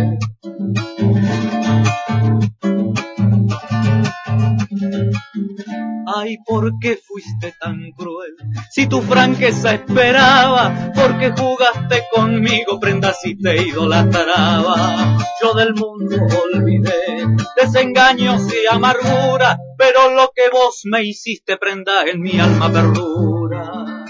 Ay, 6.16 6.38
¿por 6.46 6.80
qué 6.80 6.98
fuiste 6.98 7.54
tan 7.60 7.92
cruel? 7.92 8.36
Si 8.70 8.88
tu 8.88 9.02
franqueza 9.02 9.74
esperaba, 9.74 10.92
¿por 10.94 11.18
qué 11.20 11.32
jugaste 11.32 12.04
conmigo, 12.12 12.80
prenda 12.80 13.14
si 13.14 13.38
te 13.38 13.68
idolatraba? 13.68 15.18
Yo 15.42 15.54
del 15.54 15.74
mundo 15.74 16.18
olvidé 16.54 17.26
desengaños 17.56 18.42
y 18.54 18.74
amargura, 18.74 19.58
pero 19.78 20.14
lo 20.14 20.32
que 20.36 20.50
vos 20.52 20.82
me 20.86 21.04
hiciste, 21.04 21.58
prenda 21.58 22.04
en 22.06 22.22
mi 22.22 22.40
alma 22.40 22.68
verdura. 22.68 24.02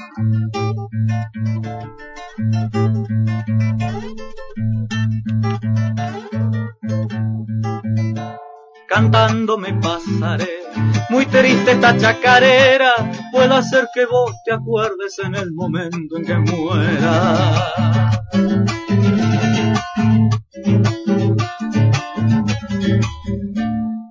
cantando 8.92 9.58
me 9.58 9.74
pasaré. 9.74 10.61
Muy 11.10 11.26
triste 11.26 11.72
esta 11.72 11.98
chacarera, 11.98 12.94
puedo 13.32 13.54
hacer 13.56 13.90
que 13.94 14.06
vos 14.06 14.32
te 14.46 14.54
acuerdes 14.54 15.20
en 15.20 15.36
el 15.36 15.52
momento 15.52 16.18
en 16.18 16.26
que 16.26 16.36
muera. 16.36 18.12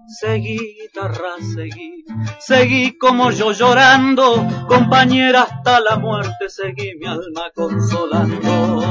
Seguí, 0.07 0.59
guitarra, 0.83 1.37
seguí, 1.55 2.05
seguí 2.38 2.99
como 2.99 3.31
yo 3.31 3.52
llorando, 3.52 4.47
compañera 4.69 5.45
hasta 5.45 5.81
la 5.81 5.97
muerte, 5.97 6.49
seguí 6.49 6.95
mi 6.97 7.07
alma 7.07 7.50
consolando. 7.55 8.88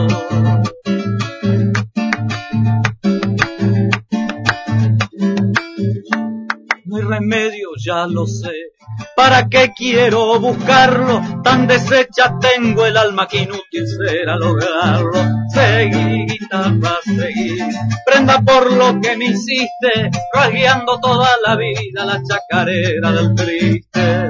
Remedio, 7.20 7.70
ya 7.78 8.08
lo 8.08 8.26
sé. 8.26 8.74
¿Para 9.16 9.48
qué 9.48 9.72
quiero 9.76 10.40
buscarlo? 10.40 11.42
Tan 11.44 11.68
deshecha 11.68 12.38
tengo 12.40 12.86
el 12.86 12.98
alma 12.98 13.28
que 13.28 13.40
inútil 13.40 13.88
será 13.88 14.36
lograrlo. 14.36 15.12
Seguí, 15.54 16.26
guitarra, 16.26 16.98
seguí. 17.04 17.58
Prenda 18.06 18.42
por 18.42 18.72
lo 18.74 19.00
que 19.02 19.16
me 19.18 19.26
hiciste, 19.26 20.10
rasgueando 20.34 21.00
toda 21.00 21.30
la 21.46 21.56
vida 21.56 22.06
la 22.06 22.22
chacarera 22.24 23.12
del 23.12 23.36
triste. 23.36 24.30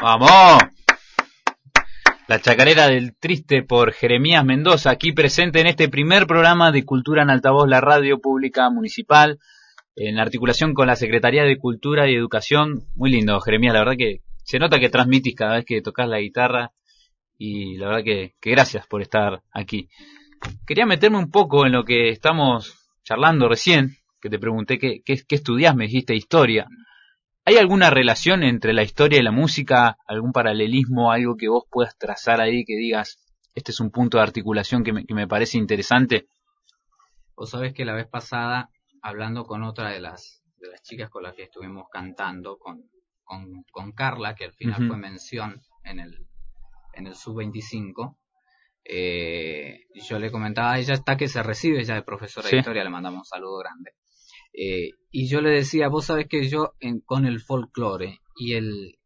¡Vamos! 0.00 0.71
La 2.28 2.40
chacarera 2.40 2.86
del 2.86 3.16
triste 3.16 3.62
por 3.62 3.92
Jeremías 3.92 4.44
Mendoza, 4.44 4.90
aquí 4.90 5.12
presente 5.12 5.60
en 5.60 5.66
este 5.66 5.88
primer 5.88 6.26
programa 6.26 6.70
de 6.70 6.84
Cultura 6.84 7.22
en 7.22 7.30
Altavoz, 7.30 7.68
la 7.68 7.80
radio 7.80 8.20
pública 8.20 8.70
municipal, 8.70 9.40
en 9.96 10.18
articulación 10.20 10.72
con 10.72 10.86
la 10.86 10.94
Secretaría 10.94 11.42
de 11.42 11.58
Cultura 11.58 12.08
y 12.08 12.14
Educación. 12.14 12.84
Muy 12.94 13.10
lindo, 13.10 13.40
Jeremías, 13.40 13.74
la 13.74 13.80
verdad 13.80 13.96
que 13.98 14.22
se 14.44 14.60
nota 14.60 14.78
que 14.78 14.88
transmitís 14.88 15.34
cada 15.34 15.56
vez 15.56 15.64
que 15.64 15.82
tocas 15.82 16.08
la 16.08 16.20
guitarra 16.20 16.72
y 17.38 17.76
la 17.76 17.88
verdad 17.88 18.04
que, 18.04 18.34
gracias 18.40 18.86
por 18.86 19.02
estar 19.02 19.42
aquí. 19.52 19.88
Quería 20.64 20.86
meterme 20.86 21.18
un 21.18 21.30
poco 21.30 21.66
en 21.66 21.72
lo 21.72 21.84
que 21.84 22.10
estamos 22.10 22.88
charlando 23.02 23.48
recién, 23.48 23.96
que 24.20 24.30
te 24.30 24.38
pregunté 24.38 24.78
qué, 24.78 25.02
qué, 25.04 25.24
estudias, 25.28 25.74
me 25.74 25.86
dijiste 25.86 26.14
historia. 26.14 26.68
¿Hay 27.44 27.56
alguna 27.56 27.90
relación 27.90 28.44
entre 28.44 28.72
la 28.72 28.84
historia 28.84 29.18
y 29.18 29.22
la 29.22 29.32
música? 29.32 29.98
¿Algún 30.06 30.32
paralelismo? 30.32 31.10
¿Algo 31.10 31.36
que 31.36 31.48
vos 31.48 31.64
puedas 31.68 31.98
trazar 31.98 32.40
ahí 32.40 32.64
que 32.64 32.76
digas, 32.76 33.18
este 33.54 33.72
es 33.72 33.80
un 33.80 33.90
punto 33.90 34.18
de 34.18 34.22
articulación 34.22 34.84
que 34.84 34.92
me, 34.92 35.26
parece 35.26 35.58
interesante? 35.58 36.28
Vos 37.34 37.50
sabés 37.50 37.74
que 37.74 37.84
la 37.84 37.94
vez 37.94 38.06
pasada, 38.06 38.70
hablando 39.02 39.44
con 39.44 39.64
otra 39.64 39.90
de 39.90 40.00
las, 40.00 40.44
de 40.58 40.68
las 40.68 40.82
chicas 40.82 41.10
con 41.10 41.24
las 41.24 41.34
que 41.34 41.44
estuvimos 41.44 41.86
cantando, 41.90 42.58
con, 42.58 42.84
con, 43.24 43.92
Carla, 43.92 44.36
que 44.36 44.44
al 44.44 44.52
final 44.52 44.86
fue 44.86 44.96
mención 44.96 45.62
en 45.82 45.98
el, 45.98 46.26
en 46.92 47.08
el 47.08 47.16
sub-25, 47.16 48.16
eh, 48.84 49.86
yo 49.94 50.18
le 50.18 50.30
comentaba, 50.30 50.78
ella 50.78 50.94
está 50.94 51.16
que 51.16 51.28
se 51.28 51.42
recibe 51.42 51.84
ya 51.84 51.94
de 51.94 52.02
profesora 52.02 52.48
de 52.48 52.58
historia, 52.58 52.84
le 52.84 52.90
mandamos 52.90 53.20
un 53.20 53.24
saludo 53.24 53.58
grande. 53.58 53.92
Eh, 54.52 54.90
y 55.10 55.28
yo 55.28 55.40
le 55.40 55.50
decía, 55.50 55.88
vos 55.88 56.06
sabés 56.06 56.26
que 56.28 56.48
yo 56.48 56.74
con 57.04 57.26
el 57.26 57.40
folclore 57.40 58.20
y, 58.36 58.54
el, 58.54 58.98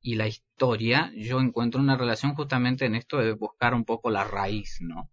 y 0.00 0.14
la 0.14 0.26
historia, 0.26 1.12
yo 1.16 1.40
encuentro 1.40 1.80
una 1.80 1.96
relación 1.96 2.34
justamente 2.34 2.86
en 2.86 2.94
esto 2.94 3.18
de 3.18 3.32
buscar 3.32 3.74
un 3.74 3.84
poco 3.84 4.10
la 4.10 4.24
raíz, 4.24 4.78
¿no? 4.80 5.10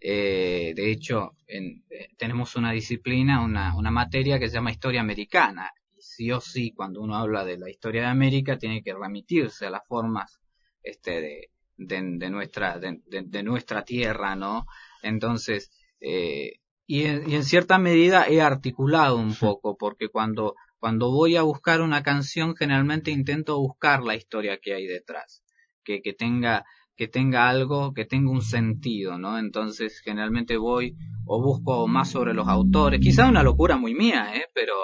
Eh, 0.00 0.72
de 0.74 0.90
hecho, 0.90 1.36
en, 1.46 1.84
eh, 1.90 2.08
tenemos 2.16 2.56
una 2.56 2.72
disciplina, 2.72 3.44
una, 3.44 3.76
una 3.76 3.90
materia 3.90 4.38
que 4.38 4.48
se 4.48 4.54
llama 4.54 4.70
historia 4.70 5.02
americana. 5.02 5.70
Y 5.94 6.02
sí 6.02 6.32
o 6.32 6.40
sí, 6.40 6.72
cuando 6.72 7.02
uno 7.02 7.16
habla 7.16 7.44
de 7.44 7.58
la 7.58 7.68
historia 7.68 8.02
de 8.02 8.08
América, 8.08 8.58
tiene 8.58 8.82
que 8.82 8.94
remitirse 8.94 9.66
a 9.66 9.70
las 9.70 9.86
formas 9.86 10.40
este, 10.82 11.20
de, 11.20 11.50
de, 11.76 12.30
nuestra, 12.30 12.78
de, 12.78 13.00
de, 13.06 13.42
nuestra 13.42 13.84
tierra, 13.84 14.36
¿no? 14.36 14.66
Entonces, 15.02 15.70
eh, 16.00 16.59
y 16.92 17.04
en, 17.04 17.44
cierta 17.44 17.78
medida 17.78 18.26
he 18.26 18.40
articulado 18.40 19.16
un 19.16 19.36
poco, 19.36 19.76
porque 19.76 20.08
cuando, 20.08 20.56
cuando 20.80 21.12
voy 21.12 21.36
a 21.36 21.42
buscar 21.42 21.82
una 21.82 22.02
canción, 22.02 22.56
generalmente 22.56 23.12
intento 23.12 23.60
buscar 23.60 24.02
la 24.02 24.16
historia 24.16 24.58
que 24.60 24.74
hay 24.74 24.88
detrás, 24.88 25.44
que, 25.84 26.02
que 26.02 26.14
tenga 26.14 26.64
que 26.96 27.06
tenga 27.06 27.48
algo, 27.48 27.94
que 27.94 28.06
tenga 28.06 28.32
un 28.32 28.42
sentido, 28.42 29.18
¿no? 29.18 29.38
Entonces, 29.38 30.00
generalmente 30.04 30.56
voy 30.56 30.96
o 31.24 31.40
busco 31.40 31.86
más 31.86 32.10
sobre 32.10 32.34
los 32.34 32.48
autores, 32.48 33.00
quizá 33.00 33.28
una 33.28 33.44
locura 33.44 33.76
muy 33.76 33.94
mía, 33.94 34.32
¿eh? 34.34 34.46
Pero 34.52 34.74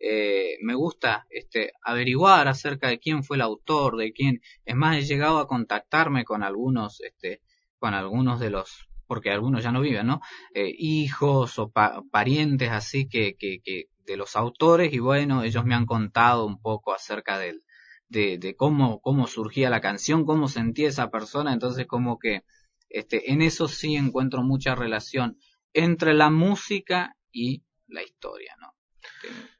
eh, 0.00 0.56
me 0.62 0.74
gusta 0.74 1.26
este, 1.30 1.74
averiguar 1.80 2.48
acerca 2.48 2.88
de 2.88 2.98
quién 2.98 3.22
fue 3.22 3.36
el 3.36 3.42
autor, 3.42 3.96
de 3.96 4.12
quién, 4.12 4.40
es 4.64 4.74
más, 4.74 4.96
he 4.96 5.02
llegado 5.02 5.38
a 5.38 5.46
contactarme 5.46 6.24
con 6.24 6.42
algunos, 6.42 7.00
este, 7.02 7.40
con 7.78 7.94
algunos 7.94 8.40
de 8.40 8.50
los 8.50 8.88
porque 9.12 9.28
algunos 9.28 9.62
ya 9.62 9.72
no 9.72 9.82
viven, 9.82 10.06
¿no? 10.06 10.22
Eh, 10.54 10.74
hijos 10.78 11.58
o 11.58 11.70
parientes 12.10 12.70
así 12.70 13.10
que, 13.10 13.36
que, 13.38 13.60
que, 13.62 13.90
de 14.06 14.16
los 14.16 14.36
autores 14.36 14.90
y 14.94 15.00
bueno, 15.00 15.42
ellos 15.42 15.66
me 15.66 15.74
han 15.74 15.84
contado 15.84 16.46
un 16.46 16.58
poco 16.62 16.94
acerca 16.94 17.38
del, 17.38 17.62
de, 18.08 18.38
de 18.38 18.56
cómo, 18.56 19.02
cómo 19.02 19.26
surgía 19.26 19.68
la 19.68 19.82
canción, 19.82 20.24
cómo 20.24 20.48
sentía 20.48 20.88
esa 20.88 21.10
persona, 21.10 21.52
entonces 21.52 21.86
como 21.86 22.18
que 22.18 22.44
este, 22.88 23.32
en 23.32 23.42
eso 23.42 23.68
sí 23.68 23.96
encuentro 23.96 24.42
mucha 24.42 24.74
relación 24.74 25.36
entre 25.74 26.14
la 26.14 26.30
música 26.30 27.14
y 27.30 27.64
la 27.88 28.02
historia, 28.02 28.56
¿no? 28.62 28.72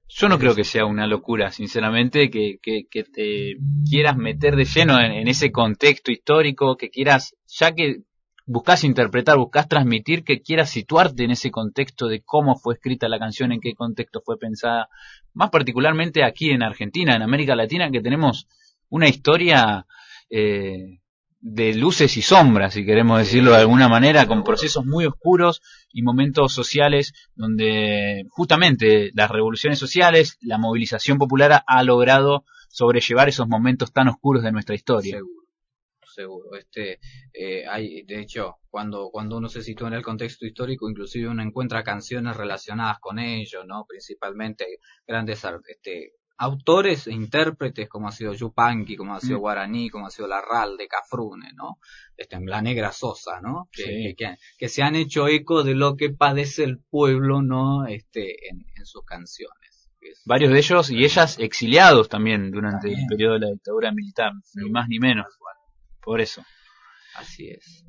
Yo 0.08 0.30
no 0.30 0.38
creo 0.38 0.54
que 0.54 0.64
sea 0.64 0.86
una 0.86 1.06
locura, 1.06 1.52
sinceramente, 1.52 2.30
que, 2.30 2.56
que, 2.62 2.86
que 2.90 3.04
te 3.04 3.56
quieras 3.86 4.16
meter 4.16 4.56
de 4.56 4.64
lleno 4.64 4.98
en, 4.98 5.12
en, 5.12 5.28
ese 5.28 5.52
contexto 5.52 6.10
histórico, 6.10 6.78
que 6.78 6.88
quieras, 6.88 7.36
ya 7.46 7.74
que 7.74 8.04
buscas 8.46 8.84
interpretar, 8.84 9.38
buscas 9.38 9.68
transmitir, 9.68 10.24
que 10.24 10.40
quieras 10.40 10.70
situarte 10.70 11.24
en 11.24 11.30
ese 11.30 11.50
contexto 11.50 12.08
de 12.08 12.22
cómo 12.22 12.56
fue 12.56 12.74
escrita 12.74 13.08
la 13.08 13.18
canción, 13.18 13.52
en 13.52 13.60
qué 13.60 13.74
contexto 13.74 14.22
fue 14.24 14.38
pensada, 14.38 14.88
más 15.32 15.50
particularmente 15.50 16.24
aquí 16.24 16.50
en 16.50 16.62
Argentina, 16.62 17.14
en 17.14 17.22
América 17.22 17.56
Latina, 17.56 17.90
que 17.90 18.00
tenemos 18.00 18.46
una 18.88 19.08
historia 19.08 19.86
eh, 20.30 21.00
de 21.40 21.74
luces 21.74 22.16
y 22.16 22.22
sombras, 22.22 22.74
si 22.74 22.84
queremos 22.86 23.18
decirlo 23.18 23.50
de 23.50 23.58
alguna 23.58 23.88
manera, 23.88 24.26
con 24.26 24.44
procesos 24.44 24.84
muy 24.86 25.06
oscuros 25.06 25.60
y 25.92 26.02
momentos 26.02 26.52
sociales 26.52 27.12
donde 27.34 28.26
justamente 28.30 29.10
las 29.14 29.30
revoluciones 29.30 29.78
sociales, 29.78 30.38
la 30.40 30.58
movilización 30.58 31.18
popular 31.18 31.64
ha 31.66 31.82
logrado 31.82 32.44
sobrellevar 32.68 33.28
esos 33.28 33.48
momentos 33.48 33.92
tan 33.92 34.08
oscuros 34.08 34.44
de 34.44 34.52
nuestra 34.52 34.76
historia. 34.76 35.18
Este, 36.58 37.00
eh, 37.32 37.66
hay, 37.66 38.02
de 38.02 38.20
hecho, 38.20 38.56
cuando, 38.70 39.10
cuando 39.10 39.36
uno 39.36 39.48
se 39.48 39.62
sitúa 39.62 39.88
en 39.88 39.94
el 39.94 40.02
contexto 40.02 40.46
histórico, 40.46 40.88
inclusive 40.88 41.28
uno 41.28 41.42
encuentra 41.42 41.82
canciones 41.82 42.36
relacionadas 42.36 42.98
con 43.00 43.18
ello, 43.18 43.64
¿no? 43.64 43.84
Principalmente 43.86 44.78
grandes 45.06 45.44
este, 45.68 46.14
autores 46.42 47.06
e 47.06 47.12
intérpretes 47.12 47.88
como 47.88 48.08
ha 48.08 48.12
sido 48.12 48.34
Yupanqui, 48.34 48.96
como 48.96 49.14
ha 49.14 49.20
sido 49.20 49.38
mm. 49.38 49.40
Guaraní, 49.40 49.90
como 49.90 50.06
ha 50.06 50.10
sido 50.10 50.26
Larralde, 50.26 50.88
Cafrune, 50.88 51.52
¿no? 51.54 51.78
Este, 52.16 52.36
la 52.40 52.60
Negra 52.60 52.90
Sosa, 52.90 53.40
¿no? 53.40 53.68
Que, 53.72 54.16
que, 54.58 54.68
se 54.68 54.82
han 54.82 54.96
hecho 54.96 55.28
eco 55.28 55.62
de 55.62 55.74
lo 55.74 55.96
que 55.96 56.10
padece 56.10 56.64
el 56.64 56.78
pueblo, 56.78 57.42
¿no? 57.42 57.86
Este, 57.86 58.48
en, 58.48 58.64
sus 58.84 59.04
canciones. 59.04 59.88
Varios 60.24 60.50
de 60.50 60.58
ellos 60.58 60.90
y 60.90 61.04
ellas 61.04 61.38
exiliados 61.38 62.08
también 62.08 62.50
durante 62.50 62.92
el 62.92 63.06
periodo 63.08 63.34
de 63.34 63.40
la 63.40 63.50
dictadura 63.52 63.92
militar, 63.92 64.32
ni 64.54 64.68
más 64.68 64.88
ni 64.88 64.98
menos. 64.98 65.26
Por 66.02 66.20
eso. 66.20 66.42
Así 67.14 67.48
es. 67.48 67.84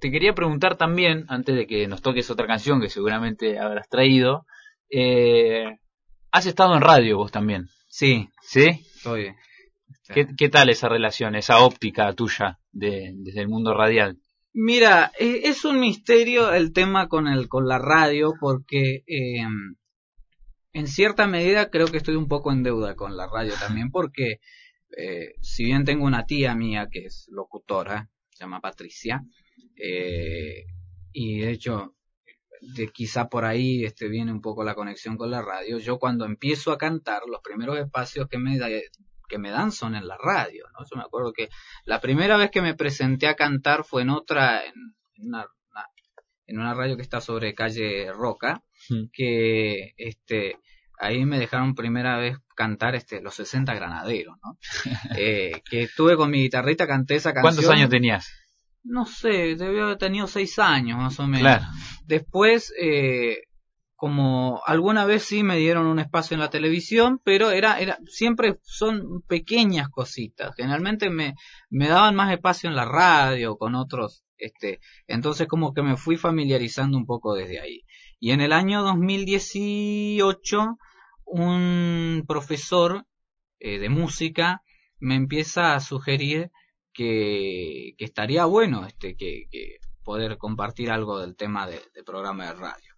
Te 0.00 0.10
quería 0.10 0.34
preguntar 0.34 0.76
también, 0.76 1.24
antes 1.28 1.56
de 1.56 1.66
que 1.66 1.88
nos 1.88 2.02
toques 2.02 2.30
otra 2.30 2.46
canción 2.46 2.80
que 2.80 2.90
seguramente 2.90 3.58
habrás 3.58 3.88
traído, 3.88 4.46
eh, 4.90 5.78
Has 6.36 6.44
estado 6.44 6.74
en 6.74 6.82
radio 6.82 7.16
vos 7.16 7.32
también. 7.32 7.70
Sí. 7.88 8.28
¿Sí? 8.42 8.66
Estoy. 8.96 9.34
¿Qué, 10.36 10.48
tal 10.50 10.68
esa 10.68 10.86
relación, 10.86 11.34
esa 11.34 11.60
óptica 11.60 12.12
tuya 12.12 12.58
de, 12.72 13.12
desde 13.14 13.40
el 13.40 13.48
mundo 13.48 13.72
radial? 13.72 14.18
Mira, 14.52 15.12
e, 15.18 15.48
es 15.48 15.64
un 15.64 15.80
misterio 15.80 16.52
el 16.52 16.74
tema 16.74 17.08
con, 17.08 17.26
el, 17.26 17.48
con 17.48 17.66
la 17.66 17.78
radio 17.78 18.34
porque 18.38 19.02
em, 19.06 19.76
en 20.74 20.86
cierta 20.86 21.26
medida 21.26 21.70
creo 21.70 21.86
que 21.86 21.96
estoy 21.96 22.16
un 22.16 22.28
poco 22.28 22.52
en 22.52 22.62
deuda 22.62 22.96
con 22.96 23.16
la 23.16 23.28
radio 23.28 23.54
también 23.58 23.90
porque 23.90 24.40
eh, 24.96 25.34
si 25.42 25.64
bien 25.64 25.84
tengo 25.84 26.06
una 26.06 26.24
tía 26.24 26.54
mía 26.54 26.88
que 26.90 27.06
es 27.06 27.26
locutora, 27.30 28.08
se 28.30 28.44
llama 28.44 28.60
Patricia, 28.60 29.22
eh, 29.76 30.64
y 31.12 31.40
de 31.40 31.50
hecho 31.50 31.94
de 32.60 32.88
quizá 32.88 33.28
por 33.28 33.44
ahí 33.44 33.84
este, 33.84 34.08
viene 34.08 34.32
un 34.32 34.40
poco 34.40 34.64
la 34.64 34.74
conexión 34.74 35.16
con 35.16 35.30
la 35.30 35.42
radio. 35.42 35.78
Yo 35.78 35.98
cuando 35.98 36.24
empiezo 36.24 36.72
a 36.72 36.78
cantar, 36.78 37.22
los 37.30 37.40
primeros 37.42 37.78
espacios 37.78 38.28
que 38.28 38.38
me, 38.38 38.58
que 39.28 39.38
me 39.38 39.50
dan 39.50 39.72
son 39.72 39.94
en 39.94 40.08
la 40.08 40.16
radio, 40.16 40.64
¿no? 40.72 40.84
Yo 40.90 40.96
me 40.96 41.02
acuerdo 41.02 41.32
que 41.32 41.48
la 41.84 42.00
primera 42.00 42.36
vez 42.36 42.50
que 42.50 42.62
me 42.62 42.74
presenté 42.74 43.26
a 43.26 43.36
cantar 43.36 43.84
fue 43.84 44.02
en 44.02 44.10
otra, 44.10 44.64
en, 44.64 44.74
una, 45.18 45.46
en 46.46 46.58
una 46.58 46.74
radio 46.74 46.96
que 46.96 47.02
está 47.02 47.20
sobre 47.20 47.54
calle 47.54 48.10
Roca, 48.12 48.62
hmm. 48.88 49.04
que 49.12 49.92
este, 49.96 50.58
ahí 50.98 51.24
me 51.24 51.38
dejaron 51.38 51.74
primera 51.74 52.16
vez 52.18 52.38
cantar 52.56 52.96
este, 52.96 53.20
los 53.20 53.36
60 53.36 53.72
granaderos, 53.74 54.36
¿no? 54.42 54.58
eh, 55.16 55.62
que 55.70 55.84
estuve 55.84 56.16
con 56.16 56.30
mi 56.30 56.42
guitarrita, 56.42 56.88
canté 56.88 57.14
esa 57.14 57.32
canción. 57.32 57.54
¿Cuántos 57.54 57.70
años 57.70 57.90
tenías? 57.90 58.26
no 58.86 59.04
sé, 59.04 59.56
debió 59.56 59.84
haber 59.84 59.98
tenido 59.98 60.26
seis 60.26 60.58
años 60.58 60.96
más 60.98 61.18
o 61.18 61.26
menos. 61.26 61.62
Después, 62.06 62.72
eh, 62.80 63.42
como 63.96 64.62
alguna 64.64 65.04
vez 65.04 65.24
sí 65.24 65.42
me 65.42 65.56
dieron 65.56 65.86
un 65.86 65.98
espacio 65.98 66.34
en 66.34 66.40
la 66.40 66.50
televisión, 66.50 67.20
pero 67.24 67.50
era, 67.50 67.80
era, 67.80 67.98
siempre 68.06 68.58
son 68.62 69.22
pequeñas 69.26 69.88
cositas. 69.88 70.54
Generalmente 70.56 71.10
me, 71.10 71.34
me 71.68 71.88
daban 71.88 72.14
más 72.14 72.32
espacio 72.32 72.70
en 72.70 72.76
la 72.76 72.84
radio, 72.84 73.56
con 73.56 73.74
otros, 73.74 74.24
este, 74.38 74.80
entonces 75.06 75.48
como 75.48 75.72
que 75.72 75.82
me 75.82 75.96
fui 75.96 76.16
familiarizando 76.16 76.96
un 76.96 77.06
poco 77.06 77.34
desde 77.34 77.60
ahí. 77.60 77.82
Y 78.20 78.30
en 78.30 78.40
el 78.40 78.52
año 78.52 78.82
2018, 78.82 80.76
un 81.26 82.24
profesor 82.26 83.04
eh, 83.58 83.78
de 83.78 83.88
música 83.88 84.62
me 84.98 85.16
empieza 85.16 85.74
a 85.74 85.80
sugerir 85.80 86.50
que, 86.92 87.94
estaría 87.98 88.46
bueno 88.46 88.86
este, 88.86 89.16
que, 89.16 89.48
poder 90.02 90.38
compartir 90.38 90.90
algo 90.90 91.18
del 91.18 91.36
tema 91.36 91.66
de, 91.66 91.82
programa 92.04 92.46
de 92.46 92.54
radio. 92.54 92.94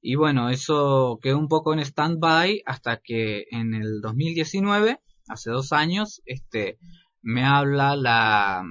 Y 0.00 0.14
bueno, 0.14 0.48
eso 0.48 1.18
quedó 1.22 1.38
un 1.38 1.48
poco 1.48 1.74
en 1.74 1.80
stand-by 1.80 2.62
hasta 2.64 2.96
que 2.96 3.44
en 3.50 3.74
el 3.74 4.00
2019, 4.00 5.00
hace 5.28 5.50
dos 5.50 5.72
años, 5.72 6.22
este, 6.24 6.78
me 7.20 7.44
habla 7.44 7.94
la, 7.94 8.64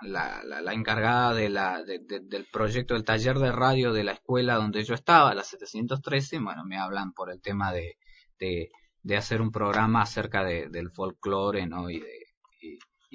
la, 0.00 0.42
la, 0.44 0.72
encargada 0.72 1.34
de 1.34 1.50
la, 1.50 1.82
del 1.84 2.46
proyecto 2.50 2.94
del 2.94 3.04
taller 3.04 3.38
de 3.38 3.52
radio 3.52 3.92
de 3.92 4.04
la 4.04 4.12
escuela 4.12 4.54
donde 4.54 4.82
yo 4.84 4.94
estaba, 4.94 5.34
la 5.34 5.44
713, 5.44 6.38
bueno, 6.38 6.64
me 6.64 6.78
hablan 6.78 7.12
por 7.12 7.30
el 7.30 7.42
tema 7.42 7.72
de, 7.72 7.98
de, 8.44 8.70
de 9.02 9.16
hacer 9.16 9.40
un 9.40 9.50
programa 9.50 10.02
acerca 10.02 10.44
del 10.44 10.90
folclore, 10.90 11.66
¿no? 11.66 11.90
Y 11.90 12.00
de, 12.00 12.24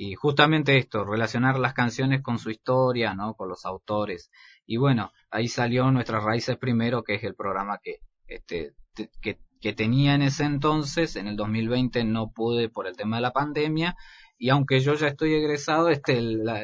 y 0.01 0.15
justamente 0.15 0.77
esto, 0.77 1.03
relacionar 1.03 1.59
las 1.59 1.73
canciones 1.73 2.21
con 2.21 2.39
su 2.39 2.49
historia, 2.49 3.13
¿no? 3.15 3.33
Con 3.33 3.49
los 3.49 3.65
autores. 3.65 4.31
Y 4.65 4.77
bueno, 4.77 5.11
ahí 5.29 5.49
salió 5.49 5.91
Nuestras 5.91 6.23
Raíces 6.23 6.57
Primero, 6.57 7.03
que 7.03 7.15
es 7.15 7.23
el 7.25 7.35
programa 7.35 7.79
que, 7.83 7.97
este, 8.25 8.71
que, 9.21 9.39
que 9.59 9.73
tenía 9.73 10.15
en 10.15 10.21
ese 10.21 10.45
entonces, 10.45 11.17
en 11.17 11.27
el 11.27 11.35
2020 11.35 12.05
no 12.05 12.31
pude 12.31 12.69
por 12.69 12.87
el 12.87 12.95
tema 12.95 13.17
de 13.17 13.23
la 13.23 13.33
pandemia, 13.33 13.97
y 14.37 14.49
aunque 14.49 14.79
yo 14.79 14.93
ya 14.93 15.07
estoy 15.07 15.33
egresado, 15.33 15.89
este, 15.89 16.21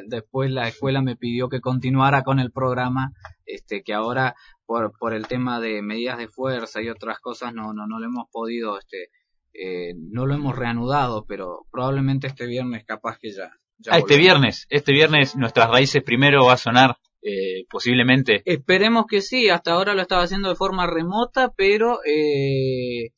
después 0.07 0.49
la 0.49 0.69
escuela 0.69 1.01
me 1.01 1.17
pidió 1.17 1.49
que 1.49 1.59
continuara 1.59 2.23
con 2.23 2.39
el 2.39 2.53
programa, 2.53 3.11
este, 3.45 3.83
que 3.83 3.93
ahora 3.93 4.35
por, 4.65 4.97
por 4.97 5.13
el 5.13 5.27
tema 5.27 5.59
de 5.59 5.81
medidas 5.81 6.17
de 6.17 6.27
fuerza 6.27 6.81
y 6.81 6.89
otras 6.89 7.19
cosas 7.19 7.53
no, 7.53 7.73
no, 7.73 7.87
no 7.87 7.99
lo 7.99 8.05
hemos 8.05 8.25
podido, 8.31 8.77
este, 8.77 9.09
eh, 9.53 9.93
no 9.97 10.25
lo 10.25 10.35
hemos 10.35 10.55
reanudado, 10.55 11.25
pero 11.27 11.65
probablemente 11.71 12.27
este 12.27 12.45
viernes 12.45 12.83
capaz 12.85 13.17
que 13.19 13.31
ya. 13.31 13.51
ah, 13.89 13.99
este 13.99 14.17
viernes, 14.17 14.65
este 14.69 14.91
viernes 14.91 15.35
nuestras 15.35 15.69
raíces 15.69 16.03
primero 16.03 16.45
va 16.45 16.53
a 16.53 16.57
sonar 16.57 16.97
eh, 17.21 17.65
posiblemente. 17.69 18.41
Esperemos 18.45 19.05
que 19.07 19.21
sí, 19.21 19.49
hasta 19.49 19.71
ahora 19.71 19.93
lo 19.93 20.01
estaba 20.01 20.23
haciendo 20.23 20.49
de 20.49 20.55
forma 20.55 20.87
remota, 20.87 21.53
pero 21.55 21.99
eh, 22.05 23.11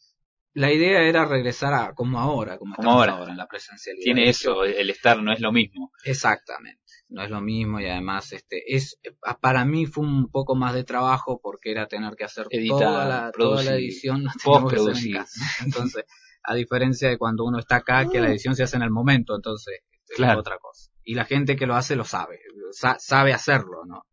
la 0.54 0.72
idea 0.72 1.02
era 1.04 1.26
regresar 1.26 1.74
a 1.74 1.94
como 1.94 2.20
ahora, 2.20 2.58
como, 2.58 2.74
estamos 2.74 2.94
ahora. 2.94 3.32
en 3.32 3.38
la 3.38 3.48
presencialidad. 3.48 4.04
Tiene 4.04 4.30
eso, 4.30 4.64
el 4.64 4.90
estar 4.90 5.22
no 5.22 5.34
es 5.34 5.40
lo 5.40 5.52
mismo. 5.52 5.92
Exactamente 6.06 6.87
no 7.10 7.24
es 7.24 7.30
lo 7.30 7.42
mismo 7.42 7.80
y 7.80 7.88
además 7.88 8.34
este 8.34 8.64
es 8.68 9.00
para 9.42 9.64
mí 9.64 9.86
fue 9.86 10.06
un 10.06 10.30
poco 10.30 10.56
más 10.56 10.74
de 10.74 10.84
trabajo 10.84 11.40
porque 11.42 11.72
era 11.72 11.88
tener 11.88 12.16
que 12.16 12.26
hacer 12.26 12.48
toda, 12.68 13.08
la, 13.08 13.32
toda 13.32 13.64
la 13.64 13.76
edición 13.76 14.26
post 14.44 14.68
producir 14.68 15.18
entonces 15.66 16.06
a 16.48 16.56
diferencia 16.56 17.10
de 17.10 17.18
cuando 17.18 17.44
uno 17.44 17.60
está 17.60 17.78
acá, 17.78 18.08
que 18.10 18.22
la 18.22 18.30
edición 18.30 18.56
se 18.56 18.64
hace 18.64 18.78
en 18.78 18.84
el 18.84 18.90
momento, 18.90 19.36
entonces 19.36 19.82
es 20.08 20.20
otra 20.36 20.58
cosa. 20.60 20.90
Y 21.04 21.14
la 21.14 21.26
gente 21.26 21.58
que 21.58 21.68
lo 21.68 21.76
hace 21.76 21.98
lo 21.98 22.06
sabe, 22.06 22.40
sabe 22.72 23.34
hacerlo, 23.34 23.84
¿no? 23.86 24.04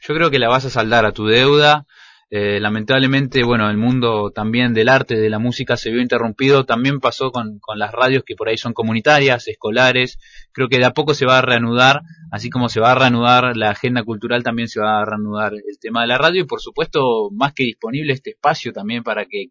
Yo 0.00 0.14
creo 0.14 0.30
que 0.30 0.38
la 0.38 0.48
vas 0.48 0.64
a 0.64 0.70
saldar 0.70 1.04
a 1.04 1.12
tu 1.12 1.26
deuda. 1.26 1.84
Eh, 2.30 2.60
lamentablemente, 2.60 3.42
bueno, 3.42 3.70
el 3.70 3.78
mundo 3.78 4.30
también 4.30 4.74
del 4.74 4.90
arte, 4.90 5.16
de 5.16 5.30
la 5.30 5.38
música 5.38 5.76
se 5.76 5.90
vio 5.90 6.02
interrumpido. 6.02 6.64
También 6.66 7.00
pasó 7.00 7.30
con, 7.30 7.58
con 7.58 7.78
las 7.78 7.92
radios 7.92 8.22
que 8.24 8.34
por 8.36 8.48
ahí 8.48 8.58
son 8.58 8.74
comunitarias, 8.74 9.48
escolares. 9.48 10.18
Creo 10.52 10.68
que 10.68 10.78
de 10.78 10.84
a 10.84 10.92
poco 10.92 11.14
se 11.14 11.24
va 11.24 11.38
a 11.38 11.42
reanudar, 11.42 12.02
así 12.30 12.50
como 12.50 12.68
se 12.68 12.80
va 12.80 12.92
a 12.92 12.94
reanudar 12.94 13.56
la 13.56 13.70
agenda 13.70 14.02
cultural, 14.04 14.42
también 14.42 14.68
se 14.68 14.80
va 14.80 15.00
a 15.00 15.04
reanudar 15.06 15.54
el 15.54 15.78
tema 15.80 16.02
de 16.02 16.08
la 16.08 16.18
radio 16.18 16.42
y 16.42 16.46
por 16.46 16.60
supuesto, 16.60 17.30
más 17.32 17.54
que 17.54 17.64
disponible 17.64 18.12
este 18.12 18.30
espacio 18.30 18.72
también 18.72 19.02
para 19.02 19.24
que 19.24 19.46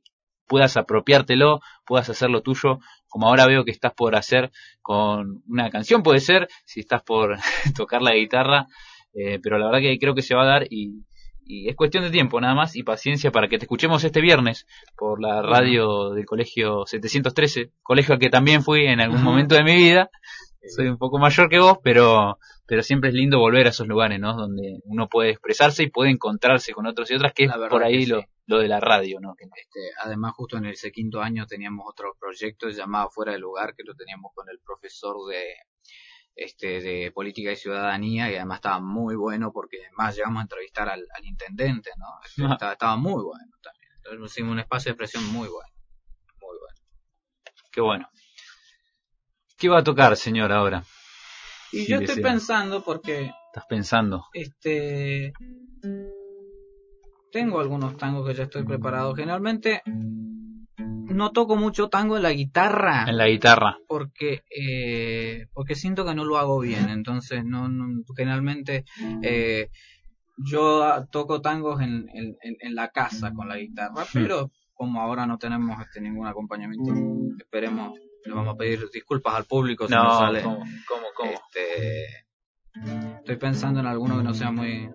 puedas 0.47 0.77
apropiártelo, 0.77 1.59
puedas 1.85 2.09
hacerlo 2.09 2.41
tuyo, 2.41 2.79
como 3.07 3.27
ahora 3.27 3.47
veo 3.47 3.65
que 3.65 3.71
estás 3.71 3.93
por 3.93 4.15
hacer 4.15 4.51
con 4.81 5.43
una 5.47 5.69
canción, 5.69 6.03
puede 6.03 6.19
ser, 6.19 6.47
si 6.65 6.81
estás 6.81 7.01
por 7.03 7.37
tocar 7.75 8.01
la 8.01 8.13
guitarra, 8.13 8.67
eh, 9.13 9.39
pero 9.41 9.57
la 9.57 9.65
verdad 9.65 9.81
que 9.81 9.97
creo 9.99 10.15
que 10.15 10.21
se 10.21 10.35
va 10.35 10.43
a 10.43 10.47
dar 10.47 10.67
y, 10.69 11.03
y, 11.47 11.69
es 11.69 11.75
cuestión 11.75 12.03
de 12.03 12.11
tiempo 12.11 12.39
nada 12.41 12.55
más 12.55 12.75
y 12.75 12.83
paciencia 12.83 13.31
para 13.31 13.47
que 13.47 13.57
te 13.57 13.65
escuchemos 13.65 14.03
este 14.03 14.21
viernes 14.21 14.65
por 14.97 15.21
la 15.21 15.41
radio 15.41 16.11
del 16.11 16.25
colegio 16.25 16.85
713, 16.85 17.71
colegio 17.83 18.13
al 18.13 18.19
que 18.19 18.29
también 18.29 18.63
fui 18.63 18.85
en 18.85 18.99
algún 18.99 19.23
momento 19.23 19.55
de 19.55 19.63
mi 19.63 19.75
vida. 19.75 20.09
Soy 20.75 20.87
un 20.87 20.97
poco 20.97 21.17
mayor 21.17 21.49
que 21.49 21.59
vos, 21.59 21.77
pero 21.81 22.37
pero 22.67 22.83
siempre 22.83 23.09
es 23.09 23.15
lindo 23.15 23.39
volver 23.39 23.65
a 23.65 23.69
esos 23.69 23.87
lugares, 23.87 24.19
¿no? 24.19 24.35
Donde 24.35 24.79
uno 24.83 25.07
puede 25.07 25.29
expresarse 25.29 25.83
y 25.83 25.89
puede 25.89 26.11
encontrarse 26.11 26.73
con 26.73 26.85
otros 26.85 27.09
y 27.09 27.15
otras, 27.15 27.31
que 27.33 27.45
es 27.45 27.51
por 27.69 27.81
ahí 27.81 28.05
lo, 28.05 28.21
lo 28.45 28.59
de 28.59 28.67
la 28.67 28.81
radio, 28.81 29.19
¿no? 29.21 29.35
Este, 29.39 29.79
además, 30.03 30.33
justo 30.35 30.57
en 30.57 30.65
ese 30.65 30.91
quinto 30.91 31.21
año 31.21 31.45
teníamos 31.45 31.85
otro 31.89 32.17
proyecto 32.19 32.67
llamado 32.67 33.09
Fuera 33.09 33.31
del 33.31 33.41
Lugar, 33.41 33.73
que 33.73 33.83
lo 33.85 33.95
teníamos 33.95 34.33
con 34.35 34.49
el 34.49 34.59
profesor 34.59 35.15
de, 35.29 35.43
este, 36.37 36.81
de 36.81 37.11
Política 37.11 37.51
y 37.51 37.55
Ciudadanía, 37.55 38.31
y 38.31 38.35
además 38.35 38.59
estaba 38.59 38.79
muy 38.79 39.15
bueno 39.15 39.51
porque 39.51 39.79
además 39.87 40.15
llegamos 40.15 40.39
a 40.39 40.43
entrevistar 40.43 40.87
al, 40.87 41.05
intendente, 41.23 41.91
¿no? 41.97 42.47
Ah. 42.47 42.71
estaba, 42.71 42.95
muy 42.95 43.23
bueno 43.23 43.51
también. 43.61 43.91
Entonces 43.97 44.31
hicimos 44.31 44.51
un 44.53 44.59
espacio 44.59 44.91
de 44.91 44.97
presión 44.97 45.25
muy 45.33 45.49
bueno. 45.49 45.73
Muy 46.39 46.57
bueno. 46.59 46.81
Qué 47.71 47.81
bueno. 47.81 48.09
¿Qué 49.57 49.67
va 49.67 49.79
a 49.79 49.83
tocar, 49.83 50.15
señor, 50.15 50.51
ahora? 50.51 50.83
Y 51.71 51.85
yo 51.87 51.97
estoy 51.97 52.21
pensando 52.21 52.83
porque... 52.83 53.31
¿Estás 53.51 53.65
pensando? 53.67 54.25
Este 54.33 55.33
tengo 57.31 57.59
algunos 57.59 57.97
tangos 57.97 58.27
que 58.27 58.33
ya 58.33 58.43
estoy 58.43 58.63
preparado. 58.63 59.13
Generalmente 59.13 59.81
no 61.17 61.31
toco 61.31 61.55
mucho 61.55 61.89
tango 61.89 62.15
en 62.15 62.23
la 62.23 62.31
guitarra. 62.31 63.05
En 63.07 63.17
la 63.17 63.27
guitarra. 63.27 63.79
Porque, 63.87 64.43
eh, 64.55 65.47
porque 65.51 65.75
siento 65.75 66.05
que 66.05 66.13
no 66.13 66.23
lo 66.23 66.37
hago 66.37 66.59
bien. 66.59 66.89
Entonces, 66.89 67.43
no, 67.43 67.67
generalmente 68.15 68.85
eh, 69.23 69.69
yo 70.37 71.05
toco 71.11 71.41
tangos 71.41 71.81
en, 71.81 72.07
en, 72.13 72.75
la 72.75 72.89
casa 72.89 73.33
con 73.33 73.49
la 73.49 73.57
guitarra, 73.57 74.05
pero 74.13 74.51
como 74.75 75.01
ahora 75.01 75.25
no 75.25 75.39
tenemos 75.39 75.81
este, 75.81 75.99
ningún 75.99 76.27
acompañamiento, 76.27 76.93
esperemos, 77.39 77.97
le 78.23 78.33
vamos 78.33 78.53
a 78.53 78.57
pedir 78.57 78.87
disculpas 78.93 79.33
al 79.33 79.45
público 79.45 79.87
si 79.87 79.95
no, 79.95 80.19
sale. 80.19 80.43
¿cómo, 80.43 80.63
cómo, 81.15 81.31
Este, 81.31 82.27
estoy 83.17 83.37
pensando 83.37 83.79
en 83.79 83.87
alguno 83.87 84.17
que 84.17 84.23
no 84.23 84.35
sea 84.35 84.51
muy. 84.51 84.87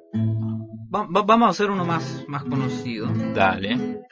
vamos 0.89 1.47
a 1.49 1.51
hacer 1.51 1.71
uno 1.71 1.85
más, 1.85 2.25
más 2.29 2.45
conocido. 2.45 3.09
Dale. 3.35 4.03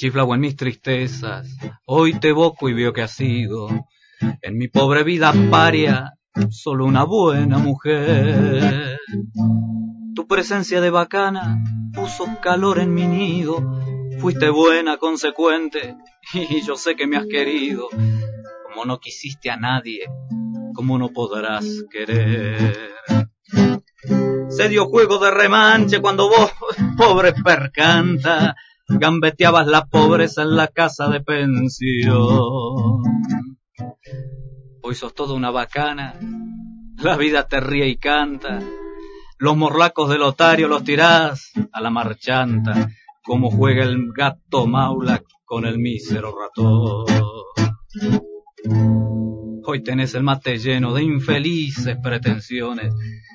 Rechiflado 0.00 0.34
en 0.34 0.40
mis 0.40 0.56
tristezas, 0.56 1.46
hoy 1.84 2.18
te 2.18 2.30
evoco 2.30 2.70
y 2.70 2.72
veo 2.72 2.90
que 2.90 3.02
has 3.02 3.10
sido 3.10 3.68
en 4.40 4.56
mi 4.56 4.66
pobre 4.68 5.04
vida 5.04 5.30
paria 5.50 6.14
solo 6.48 6.86
una 6.86 7.04
buena 7.04 7.58
mujer. 7.58 8.98
Tu 10.14 10.26
presencia 10.26 10.80
de 10.80 10.88
bacana 10.88 11.62
puso 11.92 12.24
calor 12.40 12.78
en 12.78 12.94
mi 12.94 13.06
nido, 13.06 13.58
fuiste 14.20 14.48
buena, 14.48 14.96
consecuente, 14.96 15.98
y 16.32 16.62
yo 16.62 16.76
sé 16.76 16.96
que 16.96 17.06
me 17.06 17.18
has 17.18 17.26
querido. 17.26 17.90
Como 18.70 18.86
no 18.86 19.00
quisiste 19.00 19.50
a 19.50 19.58
nadie, 19.58 20.06
como 20.72 20.96
no 20.96 21.10
podrás 21.10 21.66
querer. 21.90 22.94
Se 24.48 24.68
dio 24.70 24.86
juego 24.86 25.18
de 25.18 25.30
remanche 25.30 26.00
cuando 26.00 26.30
vos, 26.30 26.50
pobre 26.96 27.34
percanta, 27.34 28.56
gambeteabas 28.98 29.66
la 29.66 29.86
pobreza 29.86 30.42
en 30.42 30.56
la 30.56 30.68
casa 30.68 31.08
de 31.08 31.20
pensión. 31.20 32.14
Hoy 34.82 34.94
sos 34.94 35.14
toda 35.14 35.34
una 35.34 35.50
bacana, 35.50 36.14
la 36.96 37.16
vida 37.16 37.46
te 37.46 37.60
ríe 37.60 37.88
y 37.88 37.96
canta, 37.96 38.60
los 39.38 39.56
morlacos 39.56 40.10
del 40.10 40.22
otario 40.22 40.68
los 40.68 40.84
tirás 40.84 41.52
a 41.72 41.80
la 41.80 41.90
marchanta, 41.90 42.90
como 43.22 43.50
juega 43.50 43.84
el 43.84 44.12
gato 44.12 44.66
maula 44.66 45.22
con 45.44 45.64
el 45.64 45.78
mísero 45.78 46.34
ratón. 46.36 47.06
Hoy 49.64 49.82
tenés 49.82 50.14
el 50.14 50.22
mate 50.24 50.58
lleno 50.58 50.92
de 50.92 51.04
infelices 51.04 51.96
pretensiones. 52.02 52.92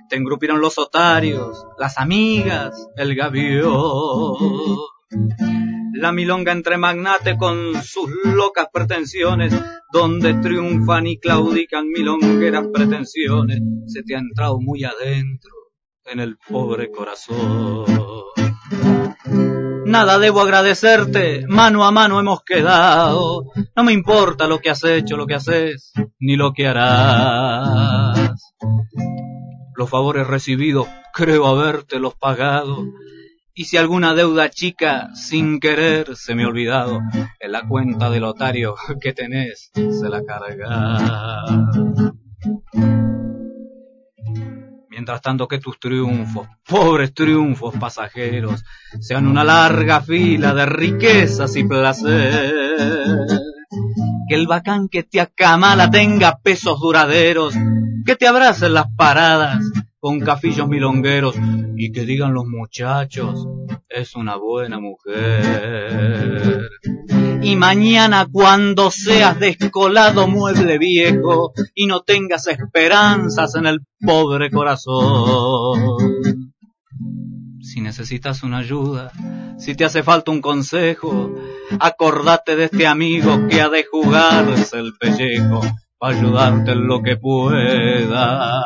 Te 0.09 0.17
engrupieron 0.17 0.59
los 0.59 0.77
otarios, 0.77 1.65
las 1.79 1.97
amigas, 1.97 2.89
el 2.97 3.15
gavión. 3.15 4.35
La 5.93 6.11
milonga 6.11 6.51
entre 6.51 6.77
magnate 6.77 7.37
con 7.37 7.81
sus 7.83 8.09
locas 8.25 8.67
pretensiones, 8.71 9.53
donde 9.91 10.33
triunfan 10.35 11.07
y 11.07 11.19
claudican 11.19 11.87
milongueras 11.87 12.67
pretensiones, 12.73 13.61
se 13.87 14.03
te 14.03 14.15
ha 14.15 14.19
entrado 14.19 14.59
muy 14.59 14.83
adentro 14.83 15.51
en 16.05 16.19
el 16.19 16.37
pobre 16.37 16.91
corazón. 16.91 17.85
Nada 19.85 20.19
debo 20.19 20.41
agradecerte, 20.41 21.45
mano 21.47 21.85
a 21.85 21.91
mano 21.91 22.19
hemos 22.19 22.43
quedado. 22.43 23.45
No 23.75 23.83
me 23.83 23.93
importa 23.93 24.47
lo 24.47 24.59
que 24.59 24.71
has 24.71 24.83
hecho, 24.83 25.15
lo 25.15 25.27
que 25.27 25.35
haces, 25.35 25.93
ni 26.19 26.35
lo 26.35 26.51
que 26.51 26.67
harás. 26.67 28.35
Los 29.75 29.89
favores 29.89 30.27
recibidos 30.27 30.87
creo 31.13 31.45
haberte 31.47 31.99
los 31.99 32.15
pagado 32.15 32.85
y 33.57 33.63
si 33.63 33.77
alguna 33.77 34.13
deuda 34.13 34.49
chica 34.49 35.09
sin 35.15 35.61
querer 35.61 36.17
se 36.17 36.35
me 36.35 36.43
ha 36.43 36.47
olvidado, 36.49 36.99
en 37.39 37.51
la 37.53 37.65
cuenta 37.65 38.09
del 38.09 38.25
otario 38.25 38.75
que 39.01 39.13
tenés 39.13 39.71
se 39.73 40.09
la 40.09 40.21
carga. 40.23 41.45
Mientras 44.89 45.21
tanto 45.21 45.47
que 45.47 45.59
tus 45.59 45.79
triunfos, 45.79 46.47
pobres 46.67 47.13
triunfos 47.13 47.75
pasajeros, 47.75 48.63
sean 48.99 49.27
una 49.27 49.43
larga 49.43 50.01
fila 50.01 50.53
de 50.53 50.65
riquezas 50.65 51.55
y 51.55 51.63
placer. 51.63 52.53
Que 54.27 54.35
el 54.35 54.47
bacán 54.47 54.89
que 54.89 55.03
te 55.03 55.21
acamala 55.21 55.89
tenga 55.89 56.39
pesos 56.39 56.79
duraderos, 56.79 57.53
que 58.05 58.15
te 58.15 58.27
abracen 58.27 58.73
las 58.73 58.87
paradas 58.95 59.63
con 60.05 60.19
cafillos 60.19 60.67
milongueros 60.67 61.35
y 61.75 61.91
que 61.91 62.05
digan 62.05 62.31
los 62.31 62.45
muchachos, 62.45 63.47
es 63.89 64.15
una 64.15 64.35
buena 64.35 64.79
mujer. 64.79 66.61
Y 67.41 67.55
mañana 67.55 68.27
cuando 68.31 68.91
seas 68.91 69.39
descolado 69.39 70.27
mueble 70.27 70.77
viejo 70.77 71.53
y 71.73 71.87
no 71.87 72.01
tengas 72.01 72.45
esperanzas 72.45 73.55
en 73.55 73.65
el 73.65 73.79
pobre 73.99 74.51
corazón. 74.51 75.97
Si 77.59 77.81
necesitas 77.81 78.43
una 78.43 78.59
ayuda, 78.59 79.11
si 79.57 79.73
te 79.73 79.85
hace 79.85 80.03
falta 80.03 80.29
un 80.29 80.41
consejo, 80.41 81.33
acordate 81.79 82.55
de 82.55 82.65
este 82.65 82.85
amigo 82.85 83.47
que 83.47 83.59
ha 83.59 83.69
de 83.69 83.83
jugarse 83.91 84.77
el 84.77 84.93
pellejo 84.99 85.61
para 85.97 86.15
ayudarte 86.15 86.73
en 86.73 86.85
lo 86.85 87.01
que 87.01 87.17
pueda 87.17 88.61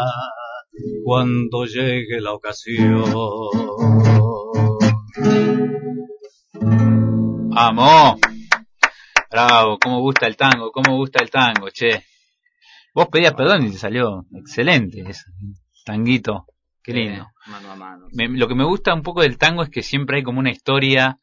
cuando 1.04 1.66
llegue 1.66 2.22
la 2.22 2.34
ocasión. 2.34 3.04
Vamos. 7.50 8.20
Bravo, 9.32 9.78
cómo 9.80 10.00
gusta 10.00 10.28
el 10.28 10.36
tango, 10.36 10.72
cómo 10.72 10.96
gusta 10.96 11.24
el 11.24 11.30
tango, 11.30 11.70
che. 11.70 12.04
Vos 12.94 13.08
pedías 13.08 13.34
perdón 13.34 13.68
y 13.68 13.72
te 13.72 13.78
salió 13.78 14.26
excelente 14.34 15.04
ese 15.08 15.26
tanguito. 15.86 16.46
Qué 16.82 16.94
lindo. 16.94 17.28
mano 17.48 17.72
a 17.72 17.76
mano. 17.76 18.08
lo 18.12 18.48
que 18.48 18.56
me 18.56 18.64
gusta 18.64 18.94
un 18.94 19.04
poco 19.04 19.22
del 19.22 19.38
tango 19.38 19.64
es 19.64 19.70
que 19.70 19.84
siempre 19.84 20.18
hay 20.18 20.24
como 20.24 20.40
una 20.40 20.52
historia 20.52 21.20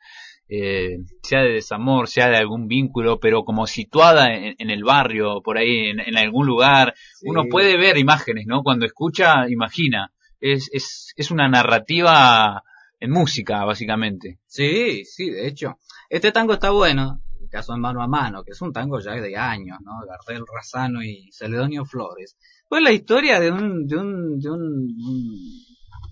eh, 0.48 0.98
sea 1.22 1.42
de 1.42 1.54
desamor, 1.54 2.08
sea 2.08 2.28
de 2.28 2.36
algún 2.36 2.68
vínculo, 2.68 3.18
pero 3.18 3.44
como 3.44 3.66
situada 3.66 4.32
en, 4.32 4.70
el 4.70 4.84
barrio, 4.84 5.42
por 5.42 5.58
ahí, 5.58 5.90
en, 5.90 6.16
algún 6.16 6.46
lugar. 6.46 6.94
Uno 7.22 7.44
puede 7.50 7.76
ver 7.76 7.98
imágenes, 7.98 8.46
¿no? 8.46 8.62
Cuando 8.62 8.86
escucha, 8.86 9.48
imagina. 9.48 10.12
Es, 10.40 10.68
es, 10.72 11.12
es 11.16 11.30
una 11.30 11.48
narrativa 11.48 12.62
en 13.00 13.10
música, 13.10 13.64
básicamente. 13.64 14.38
Sí, 14.46 15.04
sí, 15.04 15.30
de 15.30 15.48
hecho. 15.48 15.78
Este 16.08 16.32
tango 16.32 16.54
está 16.54 16.70
bueno, 16.70 17.22
el 17.40 17.48
caso 17.48 17.72
de 17.72 17.80
Mano 17.80 18.02
a 18.02 18.06
Mano, 18.06 18.44
que 18.44 18.52
es 18.52 18.60
un 18.62 18.72
tango 18.72 19.00
ya 19.00 19.12
de 19.12 19.36
años, 19.36 19.78
¿no? 19.82 19.92
Gardel 20.06 20.44
Razano 20.52 21.02
y 21.02 21.30
Celedonio 21.32 21.84
Flores. 21.84 22.36
Pues 22.68 22.82
la 22.82 22.92
historia 22.92 23.40
de 23.40 23.50
un, 23.50 23.86
de 23.86 23.96
un, 23.96 24.38
de 24.38 24.50
un, 24.50 24.86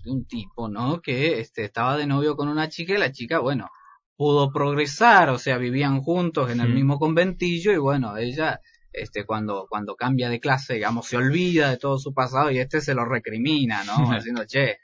de 0.03 0.11
un 0.11 0.25
tipo, 0.25 0.67
¿no? 0.67 1.01
Que 1.01 1.39
este, 1.39 1.63
estaba 1.65 1.97
de 1.97 2.07
novio 2.07 2.35
con 2.35 2.49
una 2.49 2.69
chica 2.69 2.93
y 2.93 2.97
la 2.97 3.11
chica, 3.11 3.39
bueno, 3.39 3.69
pudo 4.15 4.51
progresar, 4.51 5.29
o 5.29 5.37
sea, 5.37 5.57
vivían 5.57 6.01
juntos 6.01 6.49
en 6.49 6.61
el 6.61 6.73
mismo 6.73 6.97
conventillo 6.99 7.71
y 7.71 7.77
bueno, 7.77 8.17
ella 8.17 8.61
este 8.93 9.25
cuando 9.25 9.67
cuando 9.69 9.95
cambia 9.95 10.29
de 10.29 10.39
clase, 10.39 10.75
digamos, 10.75 11.07
se 11.07 11.17
olvida 11.17 11.69
de 11.69 11.77
todo 11.77 11.97
su 11.97 12.13
pasado 12.13 12.49
y 12.49 12.59
este 12.59 12.79
se 12.79 12.93
lo 12.93 13.05
recrimina, 13.05 13.83
¿no? 13.83 13.95
Diciendo, 14.15 14.45
"Che, 14.45 14.79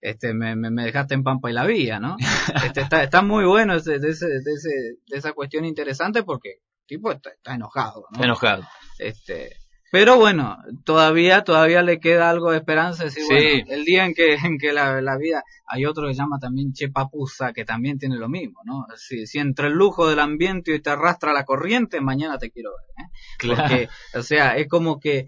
este 0.00 0.34
me, 0.34 0.56
me, 0.56 0.84
dejaste 0.84 1.14
en 1.14 1.22
pampa 1.22 1.48
y 1.50 1.54
la 1.54 1.64
vía, 1.64 2.00
¿no?" 2.00 2.16
Este 2.64 2.80
está 2.80 3.04
está 3.04 3.22
muy 3.22 3.44
bueno 3.44 3.74
ese, 3.74 4.00
de, 4.00 4.10
ese, 4.10 4.26
de, 4.26 4.52
ese, 4.52 4.70
de 5.06 5.16
esa 5.18 5.32
cuestión 5.32 5.64
interesante 5.64 6.24
porque 6.24 6.58
tipo 6.86 7.12
está, 7.12 7.30
está 7.30 7.54
enojado, 7.54 8.06
¿no? 8.10 8.24
enojado. 8.24 8.64
Este 8.98 9.61
pero 9.92 10.16
bueno, 10.16 10.56
todavía, 10.86 11.44
todavía 11.44 11.82
le 11.82 12.00
queda 12.00 12.30
algo 12.30 12.50
de 12.50 12.56
esperanza. 12.56 13.04
Decir, 13.04 13.24
bueno, 13.28 13.66
el 13.68 13.84
día 13.84 14.06
en 14.06 14.14
que, 14.14 14.34
en 14.42 14.56
que 14.56 14.72
la, 14.72 15.02
la, 15.02 15.18
vida, 15.18 15.44
hay 15.66 15.84
otro 15.84 16.08
que 16.08 16.14
se 16.14 16.18
llama 16.18 16.38
también 16.38 16.72
Chepapusa, 16.72 17.52
que 17.52 17.66
también 17.66 17.98
tiene 17.98 18.16
lo 18.16 18.30
mismo, 18.30 18.60
¿no? 18.64 18.86
Si, 18.96 19.26
si 19.26 19.38
entre 19.38 19.66
el 19.66 19.74
lujo 19.74 20.08
del 20.08 20.20
ambiente 20.20 20.74
y 20.74 20.80
te 20.80 20.88
arrastra 20.88 21.34
la 21.34 21.44
corriente, 21.44 22.00
mañana 22.00 22.38
te 22.38 22.50
quiero 22.50 22.70
ver, 22.70 23.04
¿eh? 23.04 23.10
Claro. 23.36 23.64
Porque, 23.68 23.88
o 24.14 24.22
sea, 24.22 24.56
es 24.56 24.66
como 24.66 24.98
que 24.98 25.26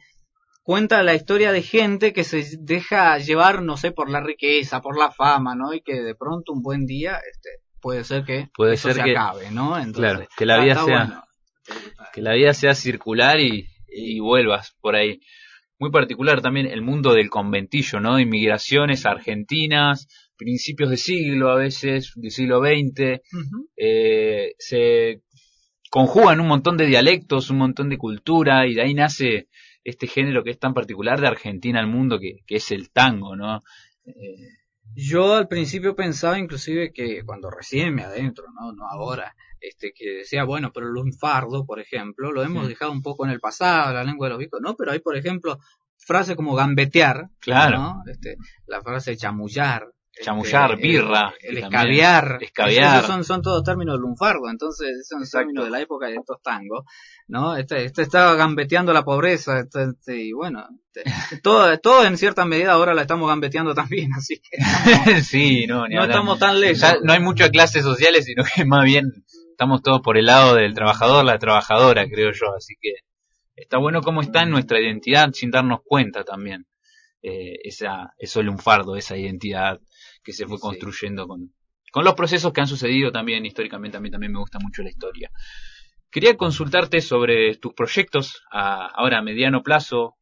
cuenta 0.63 1.03
la 1.03 1.13
historia 1.13 1.53
de 1.53 1.61
gente 1.61 2.15
que 2.15 2.25
se 2.25 2.57
deja 2.59 3.19
llevar, 3.19 3.61
no 3.61 3.77
sé, 3.77 3.93
por 3.93 4.09
la 4.09 4.23
riqueza, 4.23 4.81
por 4.81 4.97
la 4.99 5.11
fama, 5.11 5.55
¿no? 5.55 5.75
Y 5.75 5.83
que 5.83 6.01
de 6.01 6.15
pronto 6.15 6.55
un 6.55 6.63
buen 6.63 6.87
día, 6.87 7.21
este, 7.31 7.51
puede 7.83 8.03
ser 8.03 8.25
que 8.25 8.49
puede 8.55 8.79
ser 8.79 8.95
se 8.95 9.03
que, 9.03 9.11
acabe, 9.11 9.51
¿no? 9.51 9.77
Entonces, 9.77 9.95
claro, 9.95 10.27
que 10.35 10.47
la 10.47 10.65
vida 10.65 10.83
sea, 10.83 11.25
que 12.15 12.23
la 12.23 12.33
vida 12.33 12.55
sea 12.55 12.75
circular 12.75 13.39
y 13.41 13.69
y 13.95 14.21
vuelvas 14.21 14.77
por 14.81 14.97
ahí. 14.97 15.21
Muy 15.79 15.91
particular 15.91 16.41
también 16.41 16.67
el 16.67 16.83
mundo 16.83 17.15
del 17.15 17.31
conventillo, 17.31 18.01
¿no? 18.01 18.19
Inmigraciones 18.21 19.07
argentinas, 19.07 20.07
principios 20.37 20.91
de 20.91 20.97
siglo, 20.97 21.51
a 21.51 21.57
veces 21.57 22.13
del 22.17 22.31
siglo 22.31 22.61
XX, 22.61 23.21
eh, 23.77 24.55
se 24.59 25.23
conjugan 25.91 26.41
un 26.41 26.49
montón 26.49 26.77
de 26.77 26.87
dialectos, 26.87 27.51
un 27.51 27.59
montón 27.59 27.89
de 27.89 27.99
cultura, 27.99 28.67
y 28.67 28.75
de 28.75 28.83
ahí 28.83 28.95
nace 28.95 29.49
este 29.85 30.07
género 30.07 30.43
que 30.43 30.51
es 30.51 30.59
tan 30.59 30.75
particular 30.75 31.21
de 31.21 31.29
Argentina 31.29 31.81
al 31.81 31.87
mundo, 31.87 32.19
que, 32.19 32.41
que 32.47 32.57
es 32.57 32.71
el 32.71 32.91
tango, 32.91 33.37
¿no? 33.37 33.63
Eh, 34.07 34.49
yo 34.95 35.35
al 35.35 35.49
principio 35.49 35.97
pensaba 35.97 36.39
inclusive 36.39 36.93
que 36.93 37.25
cuando 37.25 37.51
recién 37.51 37.95
me 37.95 38.03
adentro, 38.03 38.45
no, 38.55 38.73
no 38.73 38.89
ahora, 38.89 39.35
este 39.69 39.93
que 39.95 40.19
decía, 40.19 40.45
bueno, 40.45 40.71
pero 40.73 40.87
el 40.87 40.93
lunfardo, 40.93 41.65
por 41.65 41.81
ejemplo, 41.81 42.33
lo 42.33 42.43
hemos 42.43 42.69
dejado 42.69 42.93
un 42.93 43.03
poco 43.03 43.25
en 43.25 43.33
el 43.33 43.41
pasado, 43.41 43.95
la 43.95 44.05
lengua 44.05 44.27
de 44.27 44.31
los 44.31 44.39
vicos, 44.39 44.61
¿no? 44.61 44.77
Pero 44.77 44.93
hay, 44.93 45.01
por 45.01 45.17
ejemplo, 45.17 45.59
frases 45.99 46.37
como 46.37 46.55
gambetear, 46.55 47.29
claro. 47.41 47.79
¿no? 47.79 48.03
Este, 48.07 48.37
la 48.67 48.83
frase 48.83 49.17
chamullar, 49.17 49.89
chamullar, 50.23 50.73
este, 50.73 50.83
birra, 50.83 51.35
el, 51.41 51.59
escabiar, 51.59 52.39
escabiar. 52.41 53.05
son, 53.05 53.25
son 53.25 53.43
todos 53.43 53.65
términos 53.65 53.99
lunfardo, 53.99 54.49
entonces 54.51 55.07
son 55.09 55.25
términos 55.29 55.65
de 55.65 55.71
la 55.71 55.81
época 55.81 56.07
de 56.07 56.17
estos 56.17 56.41
tangos, 56.43 56.85
¿no? 57.27 57.57
Este, 57.57 57.85
este 57.85 58.03
estaba 58.03 58.35
gambeteando 58.35 58.93
la 58.93 59.05
pobreza, 59.05 59.61
este, 59.61 59.85
este 59.85 60.23
y 60.23 60.33
bueno, 60.33 60.67
todo, 61.43 61.77
todo 61.79 62.05
en 62.05 62.17
cierta 62.17 62.45
medida 62.45 62.73
ahora 62.73 62.95
la 62.95 63.03
estamos 63.03 63.29
gambeteando 63.29 63.75
también, 63.75 64.13
así 64.15 64.41
que 64.41 64.59
sí, 65.23 65.67
no, 65.67 65.89
no 65.89 66.05
estamos 66.05 66.39
tan 66.39 66.61
lejos. 66.61 66.99
no 67.03 67.13
hay 67.13 67.21
muchas 67.21 67.51
clases 67.51 67.83
sociales, 67.83 68.25
sino 68.25 68.45
que 68.45 68.65
más 68.65 68.85
bien 68.85 69.25
estamos 69.55 69.83
todos 69.83 70.01
por 70.01 70.19
el 70.19 70.27
lado 70.27 70.57
del 70.57 70.75
trabajador, 70.75 71.25
la 71.25 71.39
trabajadora, 71.39 72.07
creo 72.09 72.33
yo, 72.33 72.55
así 72.57 72.75
que 72.81 72.95
está 73.55 73.79
bueno 73.79 74.03
cómo 74.03 74.21
está 74.21 74.43
en 74.43 74.51
nuestra 74.51 74.81
identidad 74.81 75.31
sin 75.33 75.51
darnos 75.51 75.81
cuenta 75.85 76.25
también. 76.25 76.67
Eh, 77.23 77.61
esa, 77.63 78.13
eso 78.19 78.43
lunfardo, 78.43 78.97
esa 78.97 79.17
identidad 79.17 79.81
que 80.23 80.33
se 80.33 80.47
fue 80.47 80.59
construyendo 80.59 81.27
con, 81.27 81.55
con 81.91 82.05
los 82.05 82.15
procesos 82.15 82.53
que 82.53 82.61
han 82.61 82.67
sucedido 82.67 83.13
también 83.13 83.47
históricamente. 83.47 83.97
A 83.97 84.01
mí 84.01 84.11
también 84.11 84.33
me 84.33 84.41
gusta 84.41 84.59
mucho 84.59 84.83
la 84.83 84.91
historia. 84.91 85.31
Quería 86.11 86.37
consultarte 86.37 87.01
sobre 87.01 87.57
tus 87.57 87.73
proyectos 87.73 88.43
a, 88.53 88.87
ahora 88.87 89.19
a 89.19 89.23
mediano 89.23 89.63
plazo, 89.63 90.17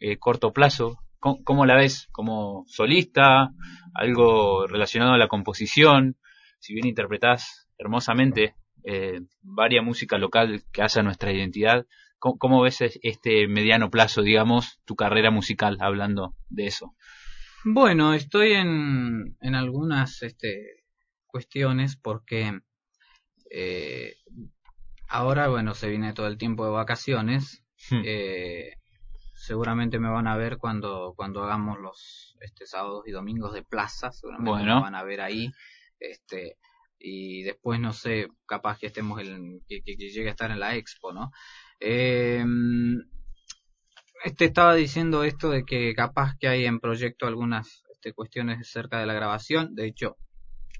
eh, 0.00 0.18
corto 0.18 0.52
plazo. 0.52 0.98
¿Cómo, 1.20 1.66
la 1.66 1.76
ves? 1.76 2.08
¿Como 2.12 2.64
solista? 2.68 3.50
¿Algo 3.94 4.66
relacionado 4.66 5.12
a 5.12 5.18
la 5.18 5.28
composición? 5.28 6.16
Si 6.58 6.74
bien 6.74 6.86
interpretás 6.86 7.68
hermosamente 7.78 8.54
eh, 8.84 9.20
varia 9.42 9.82
música 9.82 10.18
local 10.18 10.62
que 10.72 10.82
hace 10.82 11.02
nuestra 11.02 11.32
identidad, 11.32 11.86
¿cómo, 12.18 12.38
¿cómo, 12.38 12.62
ves 12.62 12.78
este 13.02 13.48
mediano 13.48 13.90
plazo, 13.90 14.22
digamos, 14.22 14.80
tu 14.84 14.96
carrera 14.96 15.30
musical, 15.30 15.78
hablando 15.80 16.34
de 16.48 16.66
eso? 16.66 16.94
Bueno, 17.64 18.14
estoy 18.14 18.52
en, 18.52 19.36
en 19.40 19.54
algunas 19.54 20.22
este, 20.22 20.84
cuestiones 21.26 21.96
porque 21.96 22.60
eh, 23.50 24.14
ahora, 25.08 25.48
bueno, 25.48 25.74
se 25.74 25.88
viene 25.88 26.12
todo 26.12 26.26
el 26.26 26.38
tiempo 26.38 26.64
de 26.64 26.72
vacaciones. 26.72 27.64
Hmm. 27.90 28.02
Eh, 28.04 28.74
seguramente 29.34 29.98
me 29.98 30.10
van 30.10 30.26
a 30.26 30.36
ver 30.36 30.58
cuando, 30.58 31.14
cuando 31.16 31.42
hagamos 31.42 31.78
los 31.78 32.36
este, 32.40 32.66
sábados 32.66 33.04
y 33.06 33.12
domingos 33.12 33.52
de 33.52 33.62
plaza. 33.62 34.12
Seguramente 34.12 34.64
me 34.64 34.80
van 34.80 34.94
a 34.94 35.04
ver 35.04 35.20
ahí. 35.20 35.52
Este, 36.00 36.56
y 36.98 37.42
después, 37.42 37.80
no 37.80 37.92
sé, 37.92 38.28
capaz 38.46 38.78
que 38.78 38.86
estemos 38.86 39.20
en, 39.20 39.60
que, 39.68 39.80
llegue 39.82 40.28
a 40.28 40.32
estar 40.32 40.50
en 40.50 40.60
la 40.60 40.76
expo, 40.76 41.12
¿no? 41.12 41.30
Eh, 41.80 42.44
este 44.24 44.46
estaba 44.46 44.74
diciendo 44.74 45.24
esto 45.24 45.50
de 45.50 45.64
que 45.64 45.94
capaz 45.94 46.34
que 46.38 46.48
hay 46.48 46.64
en 46.66 46.80
proyecto 46.80 47.26
algunas 47.26 47.84
este, 47.92 48.12
cuestiones 48.12 48.60
acerca 48.60 48.98
de 48.98 49.06
la 49.06 49.14
grabación. 49.14 49.74
De 49.74 49.86
hecho, 49.86 50.16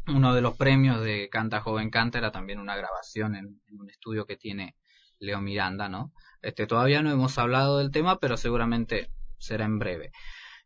uno 0.09 0.35
de 0.35 0.41
los 0.41 0.57
premios 0.57 1.01
de 1.03 1.29
Canta 1.31 1.61
Joven 1.61 1.91
Canta 1.91 2.19
era 2.19 2.33
también 2.33 2.59
una 2.59 2.77
grabación 2.77 3.37
en, 3.37 3.61
un 3.79 3.91
estudio 3.91 4.27
que 4.27 4.37
tiene 4.37 4.75
Leo 5.21 5.41
Miranda, 5.41 5.89
¿no? 5.89 6.13
Este, 6.43 6.67
todavía 6.67 7.03
no 7.03 7.11
hemos 7.11 7.39
hablado 7.39 7.79
del 7.79 7.91
tema, 7.91 8.19
pero 8.19 8.37
seguramente 8.37 9.11
será 9.39 9.65
en 9.65 9.79
breve. 9.79 10.13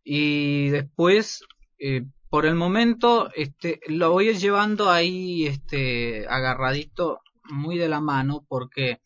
Y 0.05 0.69
después, 0.71 1.45
eh, 1.79 2.05
por 2.33 2.47
el 2.47 2.55
momento, 2.55 3.31
este, 3.35 3.79
lo 3.89 4.13
voy 4.13 4.33
llevando 4.33 4.91
ahí, 4.91 5.45
este, 5.47 6.27
agarradito, 6.27 7.21
muy 7.51 7.77
de 7.77 7.91
la 7.91 8.01
mano, 8.01 8.47
porque 8.49 9.03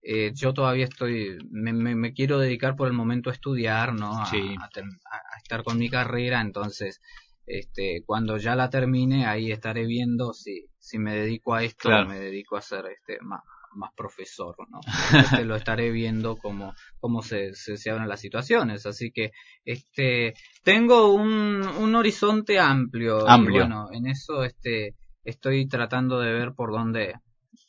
eh, 0.00 0.32
yo 0.34 0.54
todavía 0.54 0.86
estoy, 0.86 1.36
me, 1.50 1.74
me, 1.74 2.14
quiero 2.14 2.38
dedicar 2.38 2.74
por 2.74 2.88
el 2.88 2.94
momento 2.94 3.28
a 3.28 3.34
estudiar, 3.34 3.92
¿no? 3.92 4.16
A, 4.16 4.22
a, 4.22 5.36
estar 5.36 5.62
con 5.64 5.76
mi 5.76 5.90
carrera, 5.90 6.40
entonces, 6.40 7.02
este, 7.44 8.04
cuando 8.06 8.38
ya 8.38 8.56
la 8.56 8.70
termine, 8.70 9.26
ahí 9.26 9.52
estaré 9.52 9.84
viendo 9.84 10.32
si, 10.32 10.64
si 10.78 10.98
me 10.98 11.14
dedico 11.14 11.54
a 11.54 11.64
esto 11.64 11.90
o 11.90 12.06
me 12.06 12.18
dedico 12.18 12.56
a 12.56 12.62
ser 12.62 12.86
este, 12.86 13.18
más, 13.20 13.42
más 13.74 13.92
profesor, 13.96 14.56
¿no? 14.68 14.80
Este, 15.18 15.44
lo 15.44 15.56
estaré 15.56 15.90
viendo 15.90 16.36
cómo, 16.36 16.74
cómo 17.00 17.22
se, 17.22 17.54
se, 17.54 17.76
se, 17.76 17.90
abren 17.90 18.08
las 18.08 18.20
situaciones, 18.20 18.86
así 18.86 19.10
que, 19.10 19.32
este, 19.64 20.34
tengo 20.62 21.12
un, 21.12 21.62
un 21.78 21.94
horizonte 21.94 22.58
amplio, 22.58 23.28
amplio. 23.28 23.56
Y 23.56 23.60
bueno, 23.60 23.88
en 23.92 24.06
eso, 24.06 24.44
este, 24.44 24.94
estoy 25.24 25.66
tratando 25.68 26.20
de 26.20 26.32
ver 26.32 26.52
por 26.54 26.72
dónde, 26.72 27.14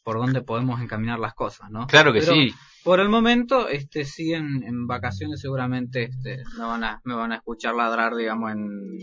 por 0.04 0.18
dónde 0.18 0.42
podemos 0.42 0.82
encaminar 0.82 1.20
las 1.20 1.34
cosas, 1.34 1.70
¿no? 1.70 1.88
Claro 1.88 2.14
que 2.14 2.22
sí. 2.22 2.54
Por 2.84 3.00
el 3.00 3.08
momento, 3.08 3.70
este, 3.70 4.04
sí, 4.04 4.34
en, 4.34 4.88
vacaciones 4.88 5.40
seguramente 5.40 6.04
este, 6.04 6.44
me, 6.58 6.66
van 6.66 6.84
a, 6.84 7.02
me 7.06 7.16
van 7.16 7.32
a 7.32 7.38
escuchar 7.38 7.76
ladrar, 7.76 8.14
digamos, 8.14 8.52
en, 8.52 8.98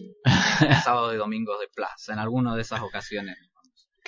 sábado 0.84 1.14
y 1.14 1.16
domingos 1.16 1.58
de 1.60 1.68
plaza, 1.74 2.12
en 2.12 2.18
alguna 2.18 2.54
de 2.54 2.60
esas 2.60 2.82
ocasiones. 2.82 3.38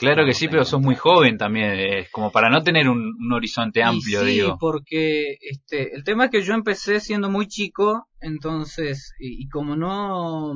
Claro 0.03 0.27
que 0.27 0.35
sí, 0.35 0.49
pero 0.49 0.65
sos 0.65 0.81
muy 0.81 0.97
joven 0.97 1.39
también, 1.39 1.73
es 1.79 2.11
como 2.11 2.33
para 2.33 2.51
no 2.51 2.63
tener 2.63 2.89
un, 2.89 3.15
horizonte 3.33 3.83
amplio, 3.83 4.21
sí, 4.21 4.27
digo. 4.27 4.57
porque 4.59 5.37
este, 5.41 5.95
el 5.95 6.03
tema 6.03 6.25
es 6.25 6.31
que 6.33 6.43
yo 6.43 6.55
empecé 6.55 6.99
siendo 6.99 7.31
muy 7.31 7.47
chico, 7.47 8.09
entonces, 8.21 9.15
y, 9.21 9.49
como 9.49 9.77
no, 9.77 10.55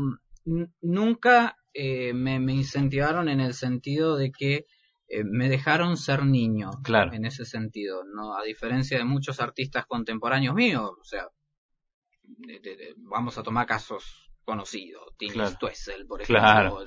nunca 0.80 1.56
eh, 1.72 2.12
me, 2.12 2.40
me 2.40 2.54
incentivaron 2.54 3.28
en 3.28 3.40
el 3.40 3.54
sentido 3.54 4.16
de 4.16 4.32
que 4.32 4.64
eh, 5.08 5.22
me 5.22 5.48
dejaron 5.48 5.96
ser 5.96 6.24
niño 6.24 6.70
claro. 6.82 7.12
en 7.12 7.24
ese 7.24 7.44
sentido, 7.44 8.02
no 8.04 8.36
a 8.36 8.42
diferencia 8.42 8.98
de 8.98 9.04
muchos 9.04 9.38
artistas 9.38 9.86
contemporáneos 9.86 10.56
míos, 10.56 10.90
o 11.00 11.04
sea, 11.04 11.28
vamos 12.96 13.38
a 13.38 13.44
tomar 13.44 13.66
casos 13.66 14.32
conocidos, 14.44 15.04
Tini 15.16 15.34
claro. 15.34 15.56
por 16.08 16.22
ejemplo, 16.22 16.84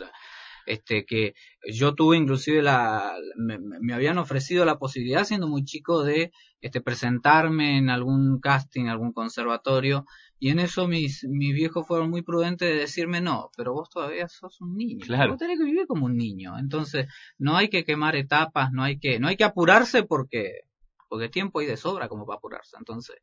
este 0.69 1.05
que 1.05 1.34
yo 1.71 1.95
tuve 1.95 2.17
inclusive 2.17 2.62
la 2.62 3.13
me, 3.36 3.58
me, 3.60 3.93
habían 3.93 4.17
ofrecido 4.17 4.65
la 4.65 4.77
posibilidad 4.77 5.23
siendo 5.23 5.47
muy 5.47 5.63
chico 5.63 6.03
de 6.03 6.32
este 6.62 6.82
presentarme 6.82 7.77
en 7.77 7.89
algún 7.89 8.39
casting, 8.39 8.86
algún 8.86 9.12
conservatorio 9.12 10.05
y 10.39 10.49
en 10.49 10.60
eso 10.60 10.88
mis, 10.88 11.25
mis 11.25 11.53
viejos 11.53 11.86
fueron 11.86 12.10
muy 12.10 12.21
prudentes 12.21 12.69
de 12.69 12.75
decirme, 12.75 13.19
no, 13.19 13.49
pero 13.58 13.73
vos 13.73 13.89
todavía 13.89 14.27
sos 14.29 14.62
un 14.62 14.77
niño. 14.77 15.05
Claro. 15.05 15.32
Vos 15.32 15.39
tenés 15.39 15.60
que 15.60 15.65
vivir 15.65 15.86
como 15.86 16.05
un 16.05 16.15
niño. 16.15 16.58
Entonces, 16.58 17.08
no 17.38 17.58
hay 17.58 17.69
que 17.69 17.84
quemar 17.84 18.15
etapas, 18.15 18.71
no 18.71 18.84
hay 18.84 18.99
que, 18.99 19.19
no 19.19 19.27
hay 19.27 19.36
que 19.36 19.43
apurarse 19.43 20.03
porque, 20.03 20.62
porque 21.09 21.27
tiempo 21.27 21.59
hay 21.59 21.65
de 21.65 21.75
sobra 21.75 22.07
como 22.07 22.25
para 22.25 22.37
apurarse. 22.37 22.77
Entonces, 22.77 23.17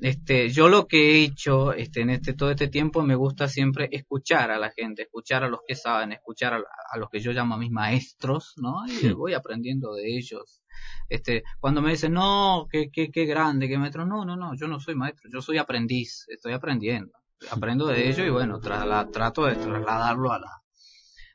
este, 0.00 0.50
yo 0.50 0.68
lo 0.68 0.86
que 0.86 1.12
he 1.12 1.24
hecho, 1.24 1.72
este, 1.72 2.02
en 2.02 2.10
este, 2.10 2.34
todo 2.34 2.50
este 2.50 2.68
tiempo 2.68 3.02
me 3.02 3.14
gusta 3.14 3.48
siempre 3.48 3.88
escuchar 3.90 4.50
a 4.50 4.58
la 4.58 4.70
gente, 4.70 5.02
escuchar 5.02 5.42
a 5.42 5.48
los 5.48 5.60
que 5.66 5.74
saben, 5.74 6.12
escuchar 6.12 6.54
a, 6.54 6.62
a 6.92 6.98
los 6.98 7.08
que 7.10 7.20
yo 7.20 7.32
llamo 7.32 7.54
a 7.54 7.58
mis 7.58 7.70
maestros, 7.70 8.52
¿no? 8.58 8.84
Y 8.86 9.12
voy 9.12 9.34
aprendiendo 9.34 9.94
de 9.94 10.16
ellos 10.16 10.62
este, 11.08 11.44
cuando 11.60 11.80
me 11.82 11.90
dicen, 11.90 12.12
no, 12.12 12.66
qué, 12.70 12.90
qué, 12.90 13.10
qué 13.10 13.26
grande, 13.26 13.68
qué 13.68 13.78
maestro, 13.78 14.06
no, 14.06 14.24
no, 14.24 14.36
no, 14.36 14.54
yo 14.54 14.68
no 14.68 14.80
soy 14.80 14.94
maestro, 14.94 15.30
yo 15.32 15.40
soy 15.40 15.58
aprendiz, 15.58 16.26
estoy 16.28 16.52
aprendiendo, 16.52 17.12
aprendo 17.50 17.86
de 17.86 18.08
ello 18.08 18.24
y 18.24 18.30
bueno, 18.30 18.60
trato 18.60 19.46
de 19.46 19.54
trasladarlo 19.56 20.32
a 20.32 20.38
la, 20.38 20.62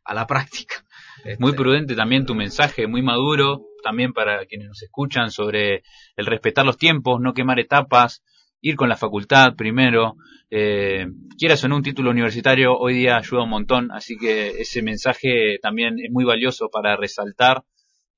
a 0.03 0.13
la 0.13 0.27
práctica. 0.27 0.83
Muy 1.39 1.51
este, 1.51 1.61
prudente 1.61 1.95
también 1.95 2.25
tu 2.25 2.35
mensaje, 2.35 2.87
muy 2.87 3.01
maduro, 3.01 3.61
también 3.83 4.13
para 4.13 4.45
quienes 4.45 4.67
nos 4.67 4.81
escuchan 4.81 5.31
sobre 5.31 5.83
el 6.15 6.25
respetar 6.25 6.65
los 6.65 6.77
tiempos, 6.77 7.19
no 7.21 7.33
quemar 7.33 7.59
etapas, 7.59 8.23
ir 8.61 8.75
con 8.75 8.89
la 8.89 8.95
facultad 8.95 9.55
primero, 9.55 10.15
eh, 10.49 11.07
quieras 11.37 11.63
o 11.63 11.67
no 11.67 11.77
un 11.77 11.83
título 11.83 12.11
universitario, 12.11 12.77
hoy 12.77 12.95
día 12.95 13.17
ayuda 13.17 13.43
un 13.43 13.49
montón, 13.49 13.91
así 13.91 14.17
que 14.17 14.61
ese 14.61 14.81
mensaje 14.81 15.57
también 15.61 15.95
es 15.99 16.11
muy 16.11 16.25
valioso 16.25 16.69
para 16.71 16.95
resaltar 16.95 17.63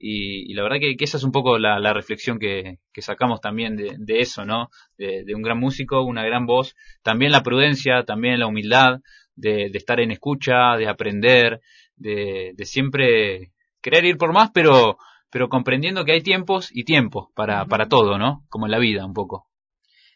y, 0.05 0.53
la 0.53 0.63
verdad 0.63 0.79
que, 0.81 0.95
esa 0.99 1.15
es 1.15 1.23
un 1.23 1.31
poco 1.31 1.57
la, 1.57 1.93
reflexión 1.93 2.37
que, 2.37 2.79
sacamos 2.97 3.39
también 3.39 3.77
de, 3.77 4.19
eso, 4.19 4.43
¿no? 4.43 4.67
De, 4.97 5.33
un 5.33 5.41
gran 5.41 5.57
músico, 5.57 6.03
una 6.03 6.25
gran 6.25 6.45
voz, 6.45 6.75
también 7.03 7.31
la 7.31 7.41
prudencia, 7.41 8.03
también 8.03 8.37
la 8.37 8.47
humildad, 8.47 8.99
de, 9.35 9.71
estar 9.73 9.99
en 9.99 10.11
escucha, 10.11 10.75
de 10.77 10.87
aprender, 10.87 11.61
de, 11.95 12.55
siempre 12.63 13.51
querer 13.81 14.05
ir 14.05 14.17
por 14.17 14.33
más, 14.33 14.51
pero, 14.53 14.97
pero 15.29 15.49
comprendiendo 15.49 16.05
que 16.05 16.13
hay 16.13 16.21
tiempos 16.21 16.69
y 16.71 16.83
tiempos 16.83 17.27
para, 17.35 17.65
para 17.65 17.87
todo, 17.87 18.17
¿no? 18.17 18.45
Como 18.49 18.65
en 18.65 18.71
la 18.71 18.79
vida 18.79 19.05
un 19.05 19.13
poco. 19.13 19.47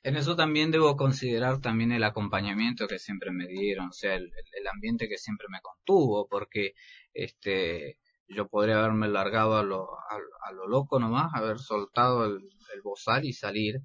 En 0.04 0.16
eso 0.16 0.36
también 0.36 0.72
debo 0.72 0.96
considerar 0.96 1.60
también 1.60 1.92
el 1.92 2.04
acompañamiento 2.04 2.88
que 2.88 3.00
siempre 3.00 3.32
me 3.32 3.48
dieron, 3.48 3.88
o 3.88 3.94
sea, 3.94 4.16
el, 4.16 4.32
el 4.54 4.68
ambiente 4.68 5.10
que 5.10 5.18
siempre 5.18 5.48
me 5.50 5.60
contuvo, 5.62 6.28
porque 6.30 6.74
este 7.14 7.98
yo 8.30 8.48
podría 8.48 8.80
haberme 8.80 9.08
largado 9.08 9.56
a 9.58 9.64
lo, 9.64 9.88
a, 9.98 10.52
lo 10.52 10.68
loco 10.68 11.00
nomás, 11.00 11.34
haber 11.34 11.60
soltado 11.60 12.26
el, 12.26 12.42
el, 12.74 12.82
bozal 12.84 13.26
y 13.26 13.34
salir, 13.34 13.76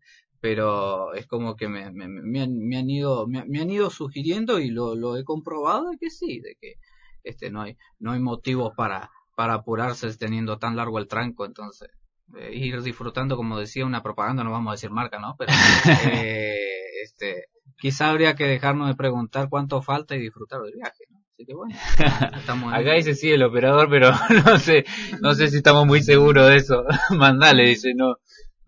pero 0.43 1.15
es 1.15 1.29
como 1.29 1.55
que 1.55 1.69
me, 1.69 1.93
me, 1.93 2.09
me, 2.09 2.43
han, 2.43 2.59
me 2.59 2.77
han, 2.77 2.91
ido 2.91 3.29
me, 3.29 3.39
han 3.39 3.71
ido 3.71 3.91
sugiriendo 3.91 4.59
y 4.59 4.71
lo, 4.71 4.97
lo 4.97 5.17
he 5.17 5.23
comprobado 5.23 5.91
de 5.91 5.99
que 5.99 6.11
sí, 6.11 6.41
de 6.41 6.57
que 6.61 6.75
este 7.23 7.53
no 7.53 7.63
hay 7.63 7.77
no 8.01 8.11
hay 8.11 8.19
motivos 8.19 8.73
para 8.77 9.09
para 9.37 9.55
apurarse 9.55 10.13
teniendo 10.19 10.59
tan 10.59 10.75
largo 10.75 10.99
el 10.99 11.07
tranco, 11.07 11.47
entonces 11.47 11.91
eh, 12.37 12.51
ir 12.53 12.83
disfrutando, 12.83 13.37
como 13.37 13.57
decía 13.57 13.87
una 13.87 14.03
propaganda, 14.03 14.43
no 14.43 14.51
vamos 14.51 14.73
a 14.73 14.75
decir 14.75 14.91
marca, 14.91 15.21
¿no? 15.21 15.37
Pero 15.39 15.53
eh, 16.13 16.57
este, 17.05 17.45
quizá 17.79 18.11
habría 18.11 18.35
que 18.35 18.49
dejarnos 18.49 18.89
de 18.89 18.97
preguntar 18.97 19.49
cuánto 19.49 19.81
falta 19.81 20.17
y 20.17 20.21
disfrutar 20.21 20.61
del 20.63 20.75
viaje, 20.75 21.05
¿no? 21.09 21.21
Así 21.33 21.47
que 21.47 21.55
bueno, 21.55 21.77
estamos 22.37 22.75
Acá 22.75 22.95
dice 22.95 23.15
sí 23.15 23.31
el 23.31 23.45
operador, 23.45 23.89
pero 23.89 24.11
no 24.45 24.59
sé, 24.59 24.85
no 25.21 25.35
sé 25.35 25.49
si 25.49 25.59
estamos 25.59 25.87
muy 25.87 26.03
seguros 26.03 26.49
de 26.49 26.57
eso. 26.57 26.85
Mandale, 27.11 27.69
dice, 27.69 27.93
no, 27.95 28.17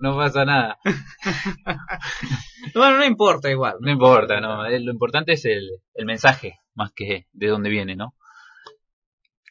no 0.04 0.14
pasa 0.14 0.44
nada. 0.44 0.78
bueno, 2.74 2.98
no 2.98 3.04
importa 3.06 3.50
igual. 3.50 3.76
No 3.80 3.90
importa, 3.90 4.38
no. 4.38 4.66
Eh, 4.66 4.78
lo 4.80 4.92
importante 4.92 5.32
es 5.32 5.46
el, 5.46 5.80
el 5.94 6.04
mensaje, 6.04 6.58
más 6.74 6.92
que 6.94 7.26
de 7.32 7.48
dónde 7.48 7.70
viene, 7.70 7.96
¿no? 7.96 8.14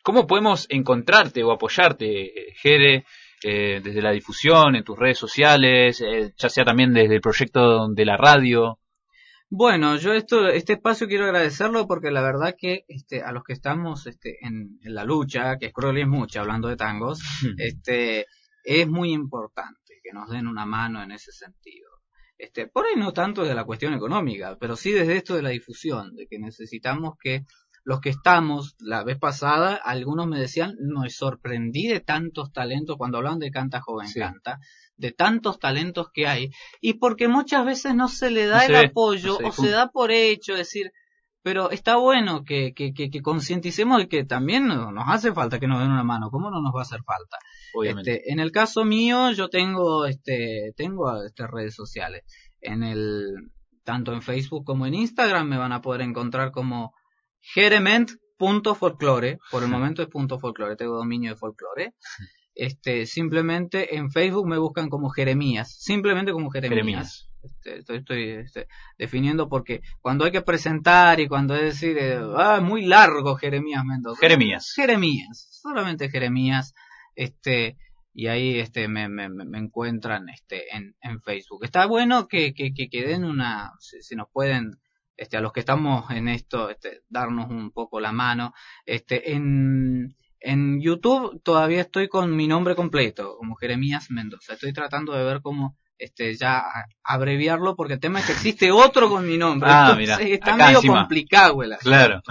¿Cómo 0.03 0.27
podemos 0.27 0.67
encontrarte 0.69 1.43
o 1.43 1.51
apoyarte, 1.51 2.53
Jere, 2.61 3.05
eh, 3.43 3.81
desde 3.83 4.01
la 4.01 4.11
difusión, 4.11 4.75
en 4.75 4.83
tus 4.83 4.99
redes 4.99 5.17
sociales, 5.17 6.01
eh, 6.01 6.33
ya 6.37 6.49
sea 6.49 6.65
también 6.65 6.93
desde 6.93 7.15
el 7.15 7.21
proyecto 7.21 7.87
de 7.87 8.05
la 8.05 8.15
radio? 8.15 8.79
Bueno, 9.49 9.97
yo 9.97 10.13
esto, 10.13 10.49
este 10.49 10.73
espacio 10.73 11.07
quiero 11.07 11.25
agradecerlo 11.25 11.87
porque 11.87 12.11
la 12.11 12.21
verdad 12.21 12.55
que 12.57 12.85
este, 12.87 13.23
a 13.23 13.31
los 13.31 13.43
que 13.43 13.53
estamos 13.53 14.05
este, 14.05 14.37
en, 14.45 14.77
la 14.83 15.03
lucha, 15.03 15.57
que 15.57 15.67
es 15.67 15.73
cruel 15.73 15.97
y 15.97 16.01
es 16.01 16.07
mucha, 16.07 16.41
hablando 16.41 16.67
de 16.67 16.75
tangos, 16.75 17.21
este, 17.57 18.27
es 18.63 18.87
muy 18.87 19.11
importante 19.11 19.82
que 20.13 20.19
nos 20.19 20.29
den 20.29 20.47
una 20.47 20.65
mano 20.65 21.01
en 21.01 21.11
ese 21.11 21.31
sentido. 21.31 21.89
Este, 22.37 22.67
por 22.67 22.85
ahí 22.85 22.95
no 22.95 23.13
tanto 23.13 23.43
de 23.43 23.55
la 23.55 23.63
cuestión 23.63 23.93
económica, 23.93 24.57
pero 24.59 24.75
sí 24.75 24.91
desde 24.91 25.17
esto 25.17 25.35
de 25.35 25.41
la 25.41 25.49
difusión, 25.49 26.15
de 26.15 26.27
que 26.27 26.39
necesitamos 26.39 27.15
que 27.19 27.45
los 27.85 27.99
que 27.99 28.09
estamos 28.09 28.75
la 28.79 29.03
vez 29.03 29.17
pasada, 29.17 29.75
algunos 29.75 30.27
me 30.27 30.39
decían, 30.39 30.75
me 30.79 31.09
sorprendí 31.09 31.87
de 31.87 31.99
tantos 31.99 32.51
talentos 32.51 32.97
cuando 32.97 33.17
hablan 33.17 33.39
de 33.39 33.51
Canta 33.51 33.81
Joven 33.81 34.07
Canta, 34.13 34.59
de 34.95 35.11
tantos 35.11 35.59
talentos 35.59 36.07
que 36.13 36.27
hay, 36.27 36.49
y 36.79 36.93
porque 36.93 37.27
muchas 37.27 37.65
veces 37.65 37.95
no 37.95 38.07
se 38.07 38.29
le 38.29 38.45
da 38.45 38.65
el 38.65 38.75
apoyo 38.75 39.37
o 39.43 39.51
se 39.51 39.69
da 39.69 39.89
por 39.91 40.11
hecho, 40.11 40.55
decir, 40.55 40.91
pero 41.43 41.71
está 41.71 41.97
bueno 41.97 42.45
que, 42.45 42.73
que, 42.73 42.93
que, 42.93 43.21
concienticemos 43.21 43.97
de 43.97 44.07
que 44.07 44.23
también 44.23 44.67
nos 44.67 45.03
hace 45.07 45.33
falta 45.33 45.59
que 45.59 45.67
nos 45.67 45.79
den 45.79 45.91
una 45.91 46.03
mano, 46.03 46.31
¿cómo 46.31 46.49
no 46.49 46.61
nos 46.61 46.73
va 46.73 46.79
a 46.79 46.83
hacer 46.83 47.01
falta? 47.03 47.37
Este, 47.83 48.31
en 48.31 48.39
el 48.39 48.51
caso 48.51 48.85
mío, 48.85 49.29
yo 49.31 49.49
tengo, 49.49 50.05
este, 50.05 50.71
tengo 50.77 51.21
este, 51.23 51.45
redes 51.45 51.75
sociales. 51.75 52.23
En 52.61 52.81
el, 52.83 53.51
tanto 53.83 54.13
en 54.13 54.21
Facebook 54.21 54.63
como 54.63 54.85
en 54.85 54.93
Instagram 54.93 55.47
me 55.47 55.57
van 55.57 55.73
a 55.73 55.81
poder 55.81 56.01
encontrar 56.01 56.51
como 56.51 56.93
Jerement.folklore, 57.41 59.39
por 59.51 59.63
el 59.63 59.69
momento 59.69 60.01
es 60.01 60.07
punto 60.07 60.39
folklore, 60.39 60.77
tengo 60.77 60.95
dominio 60.95 61.31
de 61.31 61.35
folklore. 61.35 61.93
Este, 62.55 63.05
simplemente 63.05 63.95
en 63.95 64.11
Facebook 64.11 64.47
me 64.47 64.57
buscan 64.57 64.89
como 64.89 65.09
Jeremías, 65.09 65.75
simplemente 65.79 66.31
como 66.31 66.51
Jeremías. 66.51 67.29
Este, 67.41 67.79
estoy, 67.79 67.97
estoy 67.97 68.29
este, 68.29 68.67
definiendo 68.97 69.49
porque 69.49 69.81
cuando 70.01 70.23
hay 70.23 70.31
que 70.31 70.41
presentar 70.41 71.19
y 71.19 71.27
cuando 71.27 71.55
es 71.55 71.61
decir, 71.61 71.97
eh, 71.99 72.19
ah, 72.37 72.61
muy 72.61 72.85
largo 72.85 73.35
Jeremías 73.35 73.83
Mendoza. 73.83 74.19
Jeremías. 74.21 74.71
Jeremías, 74.73 75.49
solamente 75.61 76.09
Jeremías, 76.09 76.73
este, 77.15 77.77
y 78.13 78.27
ahí 78.27 78.59
este 78.59 78.87
me, 78.87 79.09
me, 79.09 79.27
me 79.29 79.57
encuentran 79.57 80.29
este 80.29 80.73
en, 80.75 80.95
en 81.01 81.21
Facebook. 81.21 81.65
Está 81.65 81.85
bueno 81.85 82.27
que, 82.27 82.53
que, 82.53 82.71
que, 82.73 83.05
den 83.05 83.25
una, 83.25 83.71
si, 83.79 84.15
nos 84.15 84.27
pueden 84.31 84.79
este, 85.17 85.37
a 85.37 85.41
los 85.41 85.51
que 85.51 85.61
estamos 85.61 86.09
en 86.11 86.27
esto, 86.27 86.69
este, 86.69 87.01
darnos 87.09 87.49
un 87.49 87.71
poco 87.71 87.99
la 87.99 88.11
mano. 88.11 88.53
Este, 88.85 89.33
en, 89.33 90.15
en 90.43 90.81
YouTube 90.81 91.41
todavía 91.41 91.81
estoy 91.81 92.07
con 92.07 92.35
mi 92.35 92.47
nombre 92.47 92.75
completo, 92.75 93.37
como 93.37 93.55
Jeremías 93.55 94.11
Mendoza. 94.11 94.53
Estoy 94.53 94.73
tratando 94.73 95.13
de 95.13 95.23
ver 95.23 95.41
cómo 95.41 95.77
este, 95.97 96.35
ya 96.35 96.63
abreviarlo, 97.03 97.75
porque 97.75 97.93
el 97.93 97.99
tema 97.99 98.19
es 98.19 98.25
que 98.25 98.33
existe 98.33 98.71
otro 98.71 99.09
con 99.09 99.25
mi 99.25 99.37
nombre. 99.37 99.69
Ah, 99.73 99.95
mira. 99.97 100.17
Está 100.17 100.55
medio 100.55 100.81
complicado, 100.81 101.57
Claro. 101.79 102.21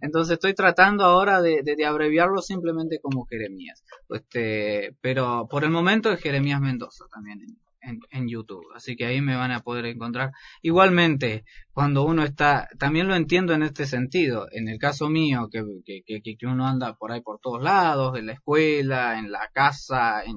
Entonces 0.00 0.34
estoy 0.34 0.54
tratando 0.54 1.04
ahora 1.04 1.40
de, 1.40 1.62
de, 1.64 1.86
abreviarlo 1.86 2.40
simplemente 2.40 3.00
como 3.00 3.26
Jeremías. 3.26 3.82
Este, 4.10 4.94
pero 5.00 5.48
por 5.50 5.64
el 5.64 5.70
momento 5.70 6.12
es 6.12 6.20
Jeremías 6.20 6.60
Mendoza 6.60 7.06
también 7.10 7.40
en, 7.40 7.56
YouTube. 8.28 8.64
Así 8.74 8.96
que 8.96 9.06
ahí 9.06 9.20
me 9.20 9.36
van 9.36 9.50
a 9.50 9.60
poder 9.60 9.86
encontrar. 9.86 10.32
Igualmente, 10.62 11.44
cuando 11.72 12.04
uno 12.04 12.24
está, 12.24 12.68
también 12.78 13.08
lo 13.08 13.14
entiendo 13.14 13.54
en 13.54 13.62
este 13.62 13.86
sentido. 13.86 14.46
En 14.50 14.68
el 14.68 14.78
caso 14.78 15.08
mío, 15.08 15.48
que, 15.50 15.62
que, 15.84 16.20
que, 16.22 16.46
uno 16.46 16.66
anda 16.66 16.94
por 16.94 17.12
ahí 17.12 17.20
por 17.20 17.40
todos 17.40 17.62
lados, 17.62 18.18
en 18.18 18.26
la 18.26 18.32
escuela, 18.32 19.18
en 19.18 19.30
la 19.30 19.48
casa, 19.52 20.22
en, 20.24 20.36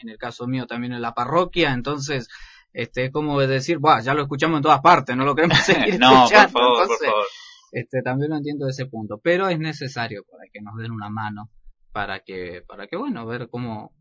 en 0.00 0.08
el 0.08 0.18
caso 0.18 0.46
mío 0.46 0.66
también 0.66 0.92
en 0.92 1.02
la 1.02 1.14
parroquia. 1.14 1.72
Entonces, 1.72 2.28
este, 2.72 3.10
como 3.10 3.40
decir, 3.40 3.78
ya 4.02 4.14
lo 4.14 4.22
escuchamos 4.22 4.58
en 4.58 4.62
todas 4.62 4.80
partes, 4.80 5.16
no 5.16 5.24
lo 5.24 5.34
queremos 5.34 5.58
seguir 5.64 5.98
no, 5.98 6.26
Por 6.28 6.50
favor, 6.50 6.86
por 6.88 6.98
favor. 6.98 7.24
Este, 7.72 8.02
también 8.02 8.30
lo 8.30 8.36
entiendo 8.36 8.66
de 8.66 8.72
ese 8.72 8.86
punto. 8.86 9.20
Pero 9.22 9.48
es 9.48 9.58
necesario 9.58 10.24
para 10.30 10.44
que 10.52 10.60
nos 10.60 10.76
den 10.76 10.90
una 10.92 11.08
mano 11.08 11.50
para 11.92 12.20
que, 12.20 12.62
para 12.66 12.86
que, 12.86 12.96
bueno, 12.96 13.26
ver 13.26 13.48
cómo, 13.50 13.92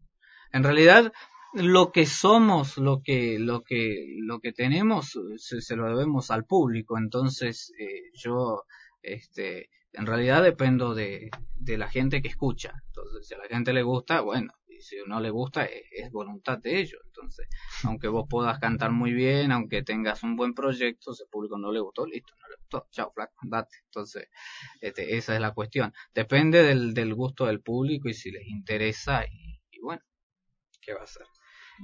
en 0.51 0.63
realidad, 0.63 1.11
lo 1.53 1.91
que 1.91 2.05
somos, 2.05 2.77
lo 2.77 3.01
que, 3.03 3.39
lo 3.39 3.63
que, 3.63 4.15
lo 4.19 4.39
que 4.39 4.53
tenemos, 4.53 5.17
se, 5.37 5.75
lo 5.75 5.89
debemos 5.89 6.31
al 6.31 6.45
público. 6.45 6.97
Entonces, 6.97 7.73
eh, 7.79 8.11
yo, 8.13 8.63
este, 9.01 9.69
en 9.93 10.05
realidad 10.05 10.43
dependo 10.43 10.93
de, 10.93 11.31
de 11.55 11.77
la 11.77 11.89
gente 11.89 12.21
que 12.21 12.27
escucha. 12.27 12.73
Entonces, 12.87 13.27
si 13.27 13.33
a 13.33 13.39
la 13.39 13.47
gente 13.47 13.73
le 13.73 13.83
gusta, 13.83 14.21
bueno, 14.21 14.53
y 14.67 14.81
si 14.81 14.97
no 15.07 15.19
le 15.19 15.29
gusta, 15.29 15.65
es, 15.65 15.83
es, 15.91 16.11
voluntad 16.11 16.59
de 16.59 16.79
ellos. 16.79 17.01
Entonces, 17.07 17.47
aunque 17.83 18.07
vos 18.07 18.27
puedas 18.29 18.59
cantar 18.59 18.91
muy 18.91 19.11
bien, 19.13 19.51
aunque 19.51 19.81
tengas 19.83 20.23
un 20.23 20.35
buen 20.35 20.53
proyecto, 20.53 21.13
si 21.13 21.25
público 21.25 21.57
no 21.57 21.71
le 21.71 21.79
gustó, 21.79 22.05
listo, 22.05 22.33
no 22.39 22.47
le 22.47 22.55
gustó, 22.57 22.87
chao, 22.91 23.11
flaco, 23.11 23.33
date. 23.43 23.75
Entonces, 23.85 24.27
este, 24.81 25.17
esa 25.17 25.33
es 25.35 25.41
la 25.41 25.53
cuestión. 25.53 25.93
Depende 26.13 26.63
del, 26.63 26.93
del 26.93 27.13
gusto 27.15 27.45
del 27.47 27.61
público 27.61 28.07
y 28.07 28.13
si 28.13 28.31
les 28.31 28.47
interesa, 28.47 29.25
y, 29.25 29.59
y 29.71 29.79
bueno, 29.81 30.03
¿qué 30.81 30.93
va 30.93 31.01
a 31.01 31.03
hacer? 31.03 31.25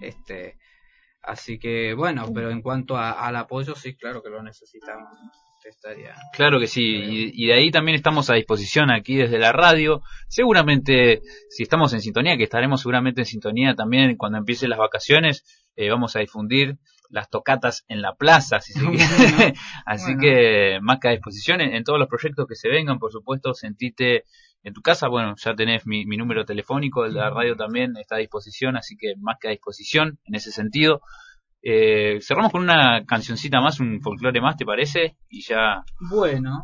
Este, 0.02 0.58
así 1.22 1.60
que 1.60 1.94
bueno, 1.94 2.26
pero 2.34 2.52
en 2.52 2.62
cuanto 2.62 2.98
al 2.98 3.36
apoyo, 3.36 3.76
sí, 3.76 3.96
claro 3.96 4.22
que 4.22 4.30
lo 4.30 4.42
necesitamos. 4.44 5.10
Estaría... 5.64 6.14
Claro 6.34 6.60
que 6.60 6.68
sí, 6.68 7.32
y, 7.34 7.48
de 7.48 7.54
ahí 7.54 7.72
también 7.72 7.96
estamos 7.96 8.30
a 8.30 8.36
disposición 8.36 8.92
aquí 8.92 9.16
desde 9.16 9.40
la 9.40 9.52
radio. 9.52 10.04
Seguramente, 10.28 11.24
si 11.50 11.64
estamos 11.64 11.92
en 11.94 12.02
sintonía, 12.02 12.38
que 12.38 12.44
estaremos 12.44 12.82
seguramente 12.82 13.22
en 13.22 13.26
sintonía 13.26 13.74
también 13.74 14.16
cuando 14.16 14.38
empiecen 14.38 14.70
las 14.70 14.78
vacaciones, 14.78 15.44
eh, 15.76 15.90
vamos 15.90 16.16
a 16.16 16.20
difundir 16.20 16.78
las 17.10 17.30
tocatas 17.30 17.84
en 17.88 18.02
la 18.02 18.16
plaza, 18.16 18.58
así, 18.58 18.74
así 19.86 20.18
que 20.18 20.80
más 20.82 21.00
que 21.00 21.08
a 21.08 21.12
disposición 21.12 21.62
en, 21.62 21.84
todos 21.84 22.00
los 22.00 22.10
proyectos 22.10 22.46
que 22.48 22.56
se 22.56 22.70
vengan, 22.70 23.00
por 23.00 23.12
supuesto, 23.12 23.54
sentite 23.54 24.26
en 24.66 24.74
tu 24.74 24.82
casa, 24.82 25.08
bueno, 25.08 25.36
ya 25.38 25.54
tenés 25.54 25.86
mi, 25.86 26.06
mi 26.06 26.18
número 26.18 26.44
telefónico, 26.44 27.06
la 27.06 27.30
radio 27.30 27.56
también 27.56 27.96
está 27.98 28.16
a 28.16 28.20
disposición, 28.20 28.76
así 28.76 28.98
que 28.98 29.14
más 29.20 29.38
que 29.40 29.48
a 29.48 29.52
disposición 29.52 30.20
en 30.26 30.36
ese 30.36 30.52
sentido. 30.52 31.02
Eh, 31.68 32.20
cerramos 32.22 32.52
con 32.52 32.62
una 32.62 33.06
cancioncita 33.06 33.60
más, 33.62 33.80
un 33.80 34.02
folclore 34.02 34.42
más, 34.42 34.56
¿te 34.56 34.66
parece? 34.66 35.18
Y 35.30 35.42
ya. 35.42 35.84
Bueno, 36.12 36.62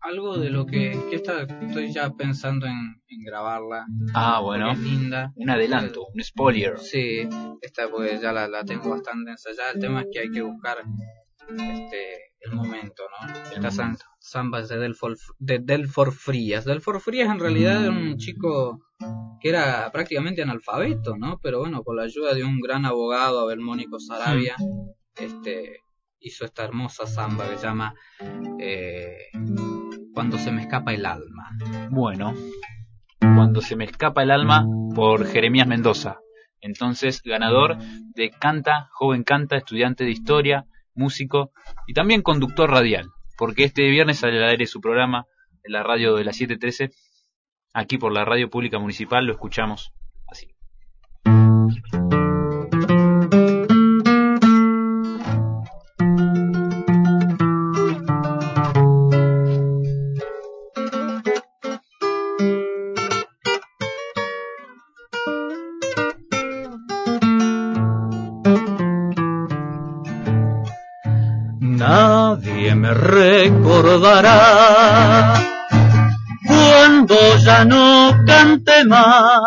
algo 0.00 0.36
de 0.36 0.50
lo 0.50 0.66
que, 0.66 0.98
que 1.10 1.16
está, 1.16 1.42
estoy 1.42 1.92
ya 1.92 2.10
pensando 2.10 2.66
en, 2.66 3.02
en 3.06 3.24
grabarla. 3.24 3.86
Ah, 4.12 4.40
bueno. 4.40 4.72
Es 4.72 4.78
linda. 4.78 5.32
Un 5.36 5.50
adelanto, 5.50 6.06
un 6.12 6.22
spoiler. 6.24 6.78
Sí, 6.78 7.28
esta 7.60 7.88
pues 7.88 8.20
ya 8.20 8.32
la, 8.32 8.48
la 8.48 8.64
tengo 8.64 8.90
bastante 8.90 9.30
ensayada. 9.30 9.72
El 9.72 9.80
tema 9.80 10.00
es 10.00 10.08
que 10.12 10.20
hay 10.20 10.30
que 10.30 10.42
buscar 10.42 10.78
este 11.50 12.32
el 12.40 12.52
momento, 12.52 13.04
¿no? 13.10 13.70
Zambas 14.22 14.68
de 14.68 14.78
Delfor, 14.78 15.16
de 15.38 15.58
Delfor 15.58 16.12
Frías. 16.12 16.64
Delfor 16.64 17.00
Frías 17.00 17.30
en 17.30 17.40
realidad 17.40 17.82
era 17.82 17.90
un 17.90 18.16
chico 18.18 18.80
que 19.40 19.48
era 19.48 19.90
prácticamente 19.90 20.42
analfabeto, 20.42 21.16
¿no? 21.16 21.38
Pero 21.42 21.60
bueno, 21.60 21.82
con 21.82 21.96
la 21.96 22.02
ayuda 22.02 22.34
de 22.34 22.44
un 22.44 22.60
gran 22.60 22.84
abogado, 22.84 23.40
Abel 23.40 23.60
Mónico 23.60 23.98
Sarabia, 23.98 24.56
este, 25.16 25.80
hizo 26.20 26.44
esta 26.44 26.64
hermosa 26.64 27.06
samba 27.06 27.48
que 27.48 27.56
se 27.56 27.66
llama 27.66 27.94
eh, 28.58 29.30
Cuando 30.12 30.38
se 30.38 30.52
me 30.52 30.62
escapa 30.62 30.92
el 30.92 31.06
alma. 31.06 31.50
Bueno, 31.90 32.34
Cuando 33.20 33.62
se 33.62 33.76
me 33.76 33.84
escapa 33.84 34.22
el 34.22 34.30
alma 34.30 34.66
por 34.94 35.26
Jeremías 35.26 35.66
Mendoza 35.66 36.18
entonces 36.64 37.20
ganador 37.22 37.76
de 38.14 38.30
Canta, 38.30 38.88
joven 38.92 39.22
canta, 39.22 39.56
estudiante 39.56 40.04
de 40.04 40.10
historia, 40.10 40.64
músico 40.94 41.52
y 41.86 41.94
también 41.94 42.22
conductor 42.22 42.70
radial, 42.70 43.08
porque 43.36 43.64
este 43.64 43.88
viernes 43.88 44.18
sale 44.18 44.38
al 44.38 44.50
aire 44.50 44.66
su 44.66 44.80
programa 44.80 45.26
en 45.62 45.72
la 45.72 45.82
radio 45.82 46.14
de 46.14 46.24
la 46.24 46.32
713, 46.32 46.90
aquí 47.72 47.98
por 47.98 48.12
la 48.12 48.24
radio 48.24 48.50
pública 48.50 48.78
municipal, 48.78 49.24
lo 49.26 49.32
escuchamos 49.32 49.92
cuando 76.46 77.16
ya 77.42 77.64
no 77.64 78.12
cante 78.26 78.84
más, 78.84 79.40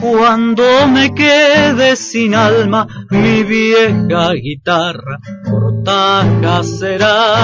cuando 0.00 0.86
me 0.86 1.12
quede 1.12 1.96
sin 1.96 2.36
alma 2.36 2.86
mi 3.10 3.42
vieja 3.42 4.34
guitarra 4.34 5.18
cortaja 5.50 6.62
será. 6.62 7.34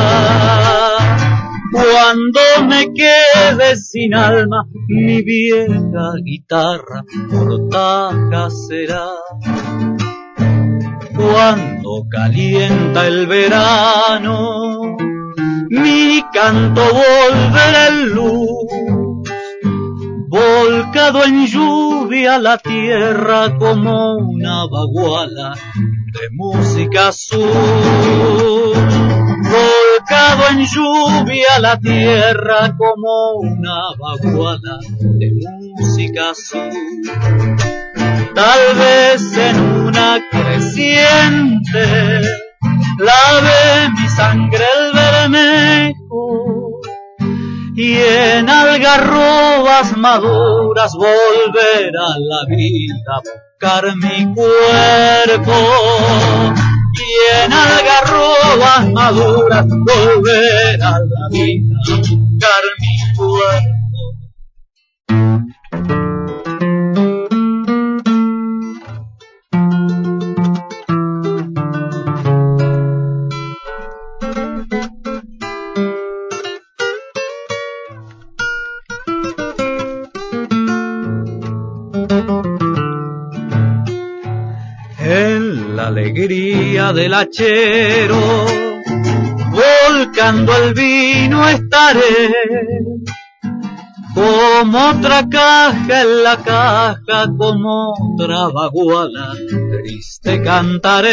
Cuando 1.72 2.40
me 2.68 2.92
quede 2.92 3.74
sin 3.76 4.14
alma 4.14 4.64
mi 4.88 5.22
vieja 5.22 6.12
guitarra 6.22 7.02
cortaja 7.30 8.48
será 8.50 9.08
cuando 11.16 12.06
calienta 12.10 13.06
el 13.06 13.26
verano, 13.26 14.96
mi 15.72 16.22
canto 16.32 16.82
volverá 16.82 17.88
en 17.88 18.08
luz, 18.10 19.22
volcado 20.28 21.24
en 21.24 21.46
lluvia 21.46 22.38
la 22.38 22.58
tierra 22.58 23.56
como 23.58 24.16
una 24.16 24.66
baguala 24.66 25.54
de 25.74 26.28
música 26.32 27.08
azul. 27.08 27.50
Volcado 29.52 30.42
en 30.50 30.64
lluvia 30.66 31.58
la 31.58 31.78
tierra 31.78 32.74
como 32.76 33.38
una 33.40 33.80
baguala 33.98 34.78
de 35.00 35.30
música 35.78 36.30
azul 36.30 36.70
tal 38.34 38.76
vez 38.76 39.36
en 39.36 39.60
una 39.60 40.20
creciente, 40.30 41.84
lave 42.98 43.90
mi 43.90 44.08
sangre 44.08 44.64
el 44.78 44.91
y 47.74 47.96
en 47.96 48.48
algarrobas 48.48 49.96
maduras 49.96 50.92
volver 50.94 51.96
a 51.96 52.18
la 52.18 52.44
vida, 52.48 53.20
buscar 53.22 53.96
mi 53.96 54.34
cuerpo. 54.34 55.52
Y 56.94 57.44
en 57.44 57.52
algarrobas 57.52 58.90
maduras 58.92 59.66
volver 59.68 60.82
a 60.82 60.98
la 60.98 61.28
vida, 61.30 61.76
buscar 61.86 62.62
mi 62.78 63.16
cuerpo. 63.16 63.71
Del 86.92 87.14
hachero, 87.14 88.20
volcando 89.50 90.56
el 90.56 90.74
vino 90.74 91.48
estaré, 91.48 92.34
como 94.14 94.90
otra 94.90 95.26
caja 95.28 96.02
en 96.02 96.22
la 96.22 96.36
caja, 96.36 97.26
como 97.38 97.94
otra 98.14 98.48
baguala, 98.48 99.32
triste 99.70 100.42
cantaré. 100.42 101.12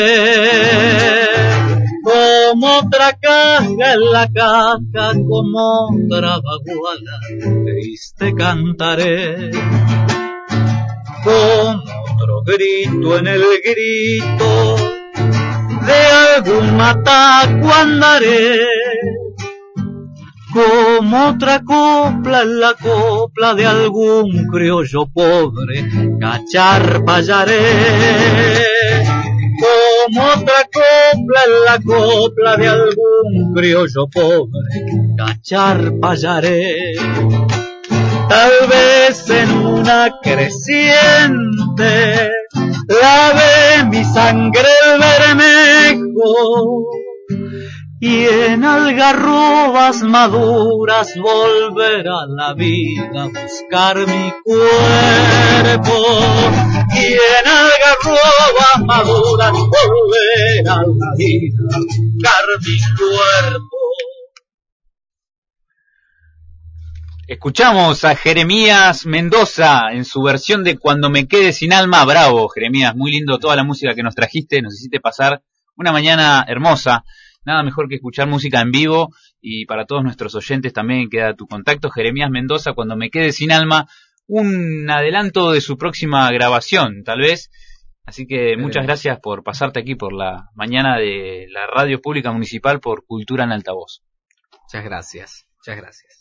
Como 2.04 2.80
otra 2.80 3.18
caja 3.22 3.94
en 3.94 4.12
la 4.12 4.28
caja, 4.34 5.14
como 5.28 5.88
otra 5.88 6.40
baguala, 6.40 7.20
triste 7.66 8.34
cantaré. 8.36 9.52
Como 11.24 11.84
otro 12.16 12.44
grito 12.46 13.18
en 13.18 13.28
el 13.28 13.44
grito 13.64 14.89
de 15.86 15.94
algún 16.36 16.78
mataco 16.78 17.74
andaré, 17.74 18.66
como 20.54 21.30
otra 21.30 21.62
copla 21.64 22.42
en 22.42 22.60
la 22.60 22.74
copla 22.74 23.54
de 23.54 23.66
algún 23.66 24.48
criollo 24.52 25.06
pobre, 25.08 25.90
cachar 26.20 27.04
payaré. 27.06 27.60
Como 29.60 30.24
otra 30.24 30.64
copla 30.72 31.42
en 31.46 31.66
la 31.66 31.80
copla 31.86 32.56
de 32.56 32.68
algún 32.68 33.54
criollo 33.54 34.08
pobre, 34.08 34.70
cachar 35.18 35.94
payaré 36.00 36.94
tal 38.30 38.52
vez 38.70 39.30
en 39.32 39.50
una 39.66 40.20
creciente, 40.22 41.10
lave 42.90 43.86
mi 43.90 44.04
sangre 44.04 44.68
el 44.86 45.00
bermejo, 45.00 46.86
y 48.02 48.26
en 48.26 48.64
algarrobas 48.64 50.02
maduras 50.04 51.14
volver 51.18 52.08
a 52.08 52.26
la 52.28 52.54
vida, 52.54 53.28
buscar 53.28 53.98
mi 53.98 54.34
cuerpo, 54.44 55.98
y 56.96 57.06
en 57.14 57.46
algarrobas 57.48 58.80
maduras 58.86 59.52
volver 59.52 60.68
a 60.68 60.78
la 60.78 61.12
vida, 61.18 61.64
buscar 61.78 62.46
mi 62.66 62.78
cuerpo. 62.98 63.79
Escuchamos 67.30 68.06
a 68.06 68.16
Jeremías 68.16 69.06
Mendoza 69.06 69.92
en 69.92 70.04
su 70.04 70.24
versión 70.24 70.64
de 70.64 70.80
Cuando 70.80 71.12
me 71.12 71.28
quede 71.28 71.54
sin 71.54 71.74
alma. 71.74 72.04
Bravo, 72.04 72.50
Jeremías, 72.50 72.96
muy 72.96 73.12
lindo 73.12 73.38
toda 73.38 73.56
la 73.56 73.64
música 73.64 73.94
que 73.94 74.02
nos 74.02 74.16
trajiste, 74.16 74.64
nos 74.64 74.74
hiciste 74.74 75.00
pasar 75.00 75.44
una 75.76 75.92
mañana 75.92 76.44
hermosa. 76.48 77.04
Nada 77.46 77.62
mejor 77.62 77.88
que 77.88 77.98
escuchar 77.98 78.28
música 78.28 78.62
en 78.62 78.72
vivo 78.72 79.14
y 79.40 79.68
para 79.68 79.86
todos 79.86 80.04
nuestros 80.04 80.34
oyentes 80.34 80.74
también 80.74 81.08
queda 81.08 81.36
tu 81.36 81.46
contacto, 81.46 81.92
Jeremías 81.92 82.32
Mendoza, 82.32 82.74
Cuando 82.74 82.96
me 82.96 83.12
quede 83.12 83.32
sin 83.32 83.52
alma, 83.52 83.88
un 84.26 84.90
adelanto 84.90 85.52
de 85.52 85.62
su 85.62 85.78
próxima 85.78 86.32
grabación, 86.32 87.04
tal 87.04 87.20
vez. 87.20 87.52
Así 88.08 88.26
que 88.26 88.58
muchas 88.58 88.88
gracias 88.88 89.20
por 89.20 89.44
pasarte 89.44 89.80
aquí 89.80 89.94
por 89.94 90.14
la 90.14 90.50
mañana 90.56 90.98
de 90.98 91.46
la 91.52 91.68
Radio 91.68 92.02
Pública 92.02 92.32
Municipal 92.32 92.80
por 92.80 93.06
Cultura 93.06 93.44
en 93.44 93.52
Altavoz. 93.52 94.02
Muchas 94.64 94.84
gracias, 94.84 95.46
muchas 95.60 95.78
gracias. 95.78 96.19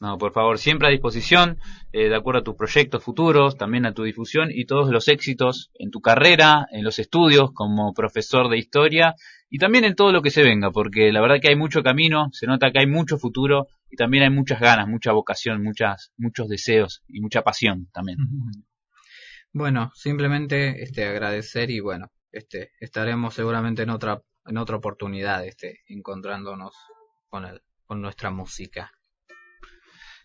No, 0.00 0.16
por 0.16 0.32
favor, 0.32 0.58
siempre 0.58 0.86
a 0.86 0.90
disposición, 0.92 1.58
eh, 1.92 2.08
de 2.08 2.14
acuerdo 2.14 2.40
a 2.40 2.44
tus 2.44 2.54
proyectos 2.54 3.02
futuros, 3.02 3.56
también 3.56 3.84
a 3.84 3.94
tu 3.94 4.04
difusión 4.04 4.48
y 4.52 4.64
todos 4.64 4.90
los 4.90 5.08
éxitos 5.08 5.72
en 5.74 5.90
tu 5.90 6.00
carrera, 6.00 6.66
en 6.70 6.84
los 6.84 7.00
estudios 7.00 7.50
como 7.52 7.92
profesor 7.94 8.48
de 8.48 8.58
historia 8.58 9.16
y 9.50 9.58
también 9.58 9.84
en 9.84 9.96
todo 9.96 10.12
lo 10.12 10.22
que 10.22 10.30
se 10.30 10.44
venga, 10.44 10.70
porque 10.70 11.10
la 11.10 11.20
verdad 11.20 11.40
que 11.42 11.48
hay 11.48 11.56
mucho 11.56 11.82
camino, 11.82 12.28
se 12.32 12.46
nota 12.46 12.70
que 12.70 12.78
hay 12.78 12.86
mucho 12.86 13.18
futuro 13.18 13.66
y 13.90 13.96
también 13.96 14.22
hay 14.22 14.30
muchas 14.30 14.60
ganas, 14.60 14.86
mucha 14.86 15.10
vocación, 15.10 15.64
muchas, 15.64 16.12
muchos 16.16 16.48
deseos 16.48 17.02
y 17.08 17.20
mucha 17.20 17.42
pasión 17.42 17.88
también. 17.92 18.18
Bueno, 19.50 19.90
simplemente 19.94 20.82
este 20.82 21.06
agradecer 21.06 21.70
y 21.70 21.80
bueno, 21.80 22.12
este 22.30 22.72
estaremos 22.80 23.32
seguramente 23.32 23.82
en 23.82 23.88
otra 23.88 24.20
en 24.44 24.58
otra 24.58 24.76
oportunidad 24.76 25.44
este 25.46 25.80
encontrándonos 25.86 26.74
con 27.28 27.46
el, 27.46 27.62
con 27.86 28.02
nuestra 28.02 28.30
música. 28.30 28.92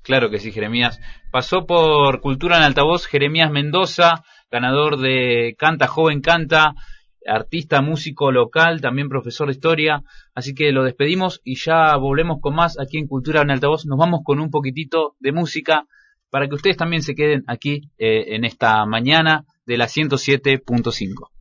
Claro 0.03 0.29
que 0.29 0.39
sí, 0.39 0.51
Jeremías. 0.51 0.99
Pasó 1.31 1.65
por 1.65 2.19
Cultura 2.19 2.57
en 2.57 2.63
Altavoz 2.63 3.05
Jeremías 3.05 3.49
Mendoza, 3.51 4.23
ganador 4.51 4.99
de 4.99 5.55
Canta 5.57 5.87
Joven 5.87 6.21
Canta, 6.21 6.73
artista, 7.25 7.81
músico 7.81 8.31
local, 8.31 8.81
también 8.81 9.07
profesor 9.07 9.47
de 9.47 9.53
historia. 9.53 10.03
Así 10.35 10.53
que 10.53 10.73
lo 10.73 10.83
despedimos 10.83 11.41
y 11.45 11.55
ya 11.55 11.95
volvemos 11.95 12.39
con 12.41 12.53
más 12.53 12.77
aquí 12.79 12.97
en 12.97 13.07
Cultura 13.07 13.41
en 13.41 13.51
Altavoz. 13.51 13.85
Nos 13.85 13.97
vamos 13.97 14.21
con 14.25 14.41
un 14.41 14.51
poquitito 14.51 15.15
de 15.19 15.31
música 15.31 15.85
para 16.29 16.47
que 16.47 16.55
ustedes 16.55 16.77
también 16.77 17.01
se 17.01 17.15
queden 17.15 17.43
aquí 17.47 17.89
eh, 17.97 18.35
en 18.35 18.43
esta 18.43 18.85
mañana 18.85 19.45
de 19.65 19.77
la 19.77 19.85
107.5. 19.85 21.32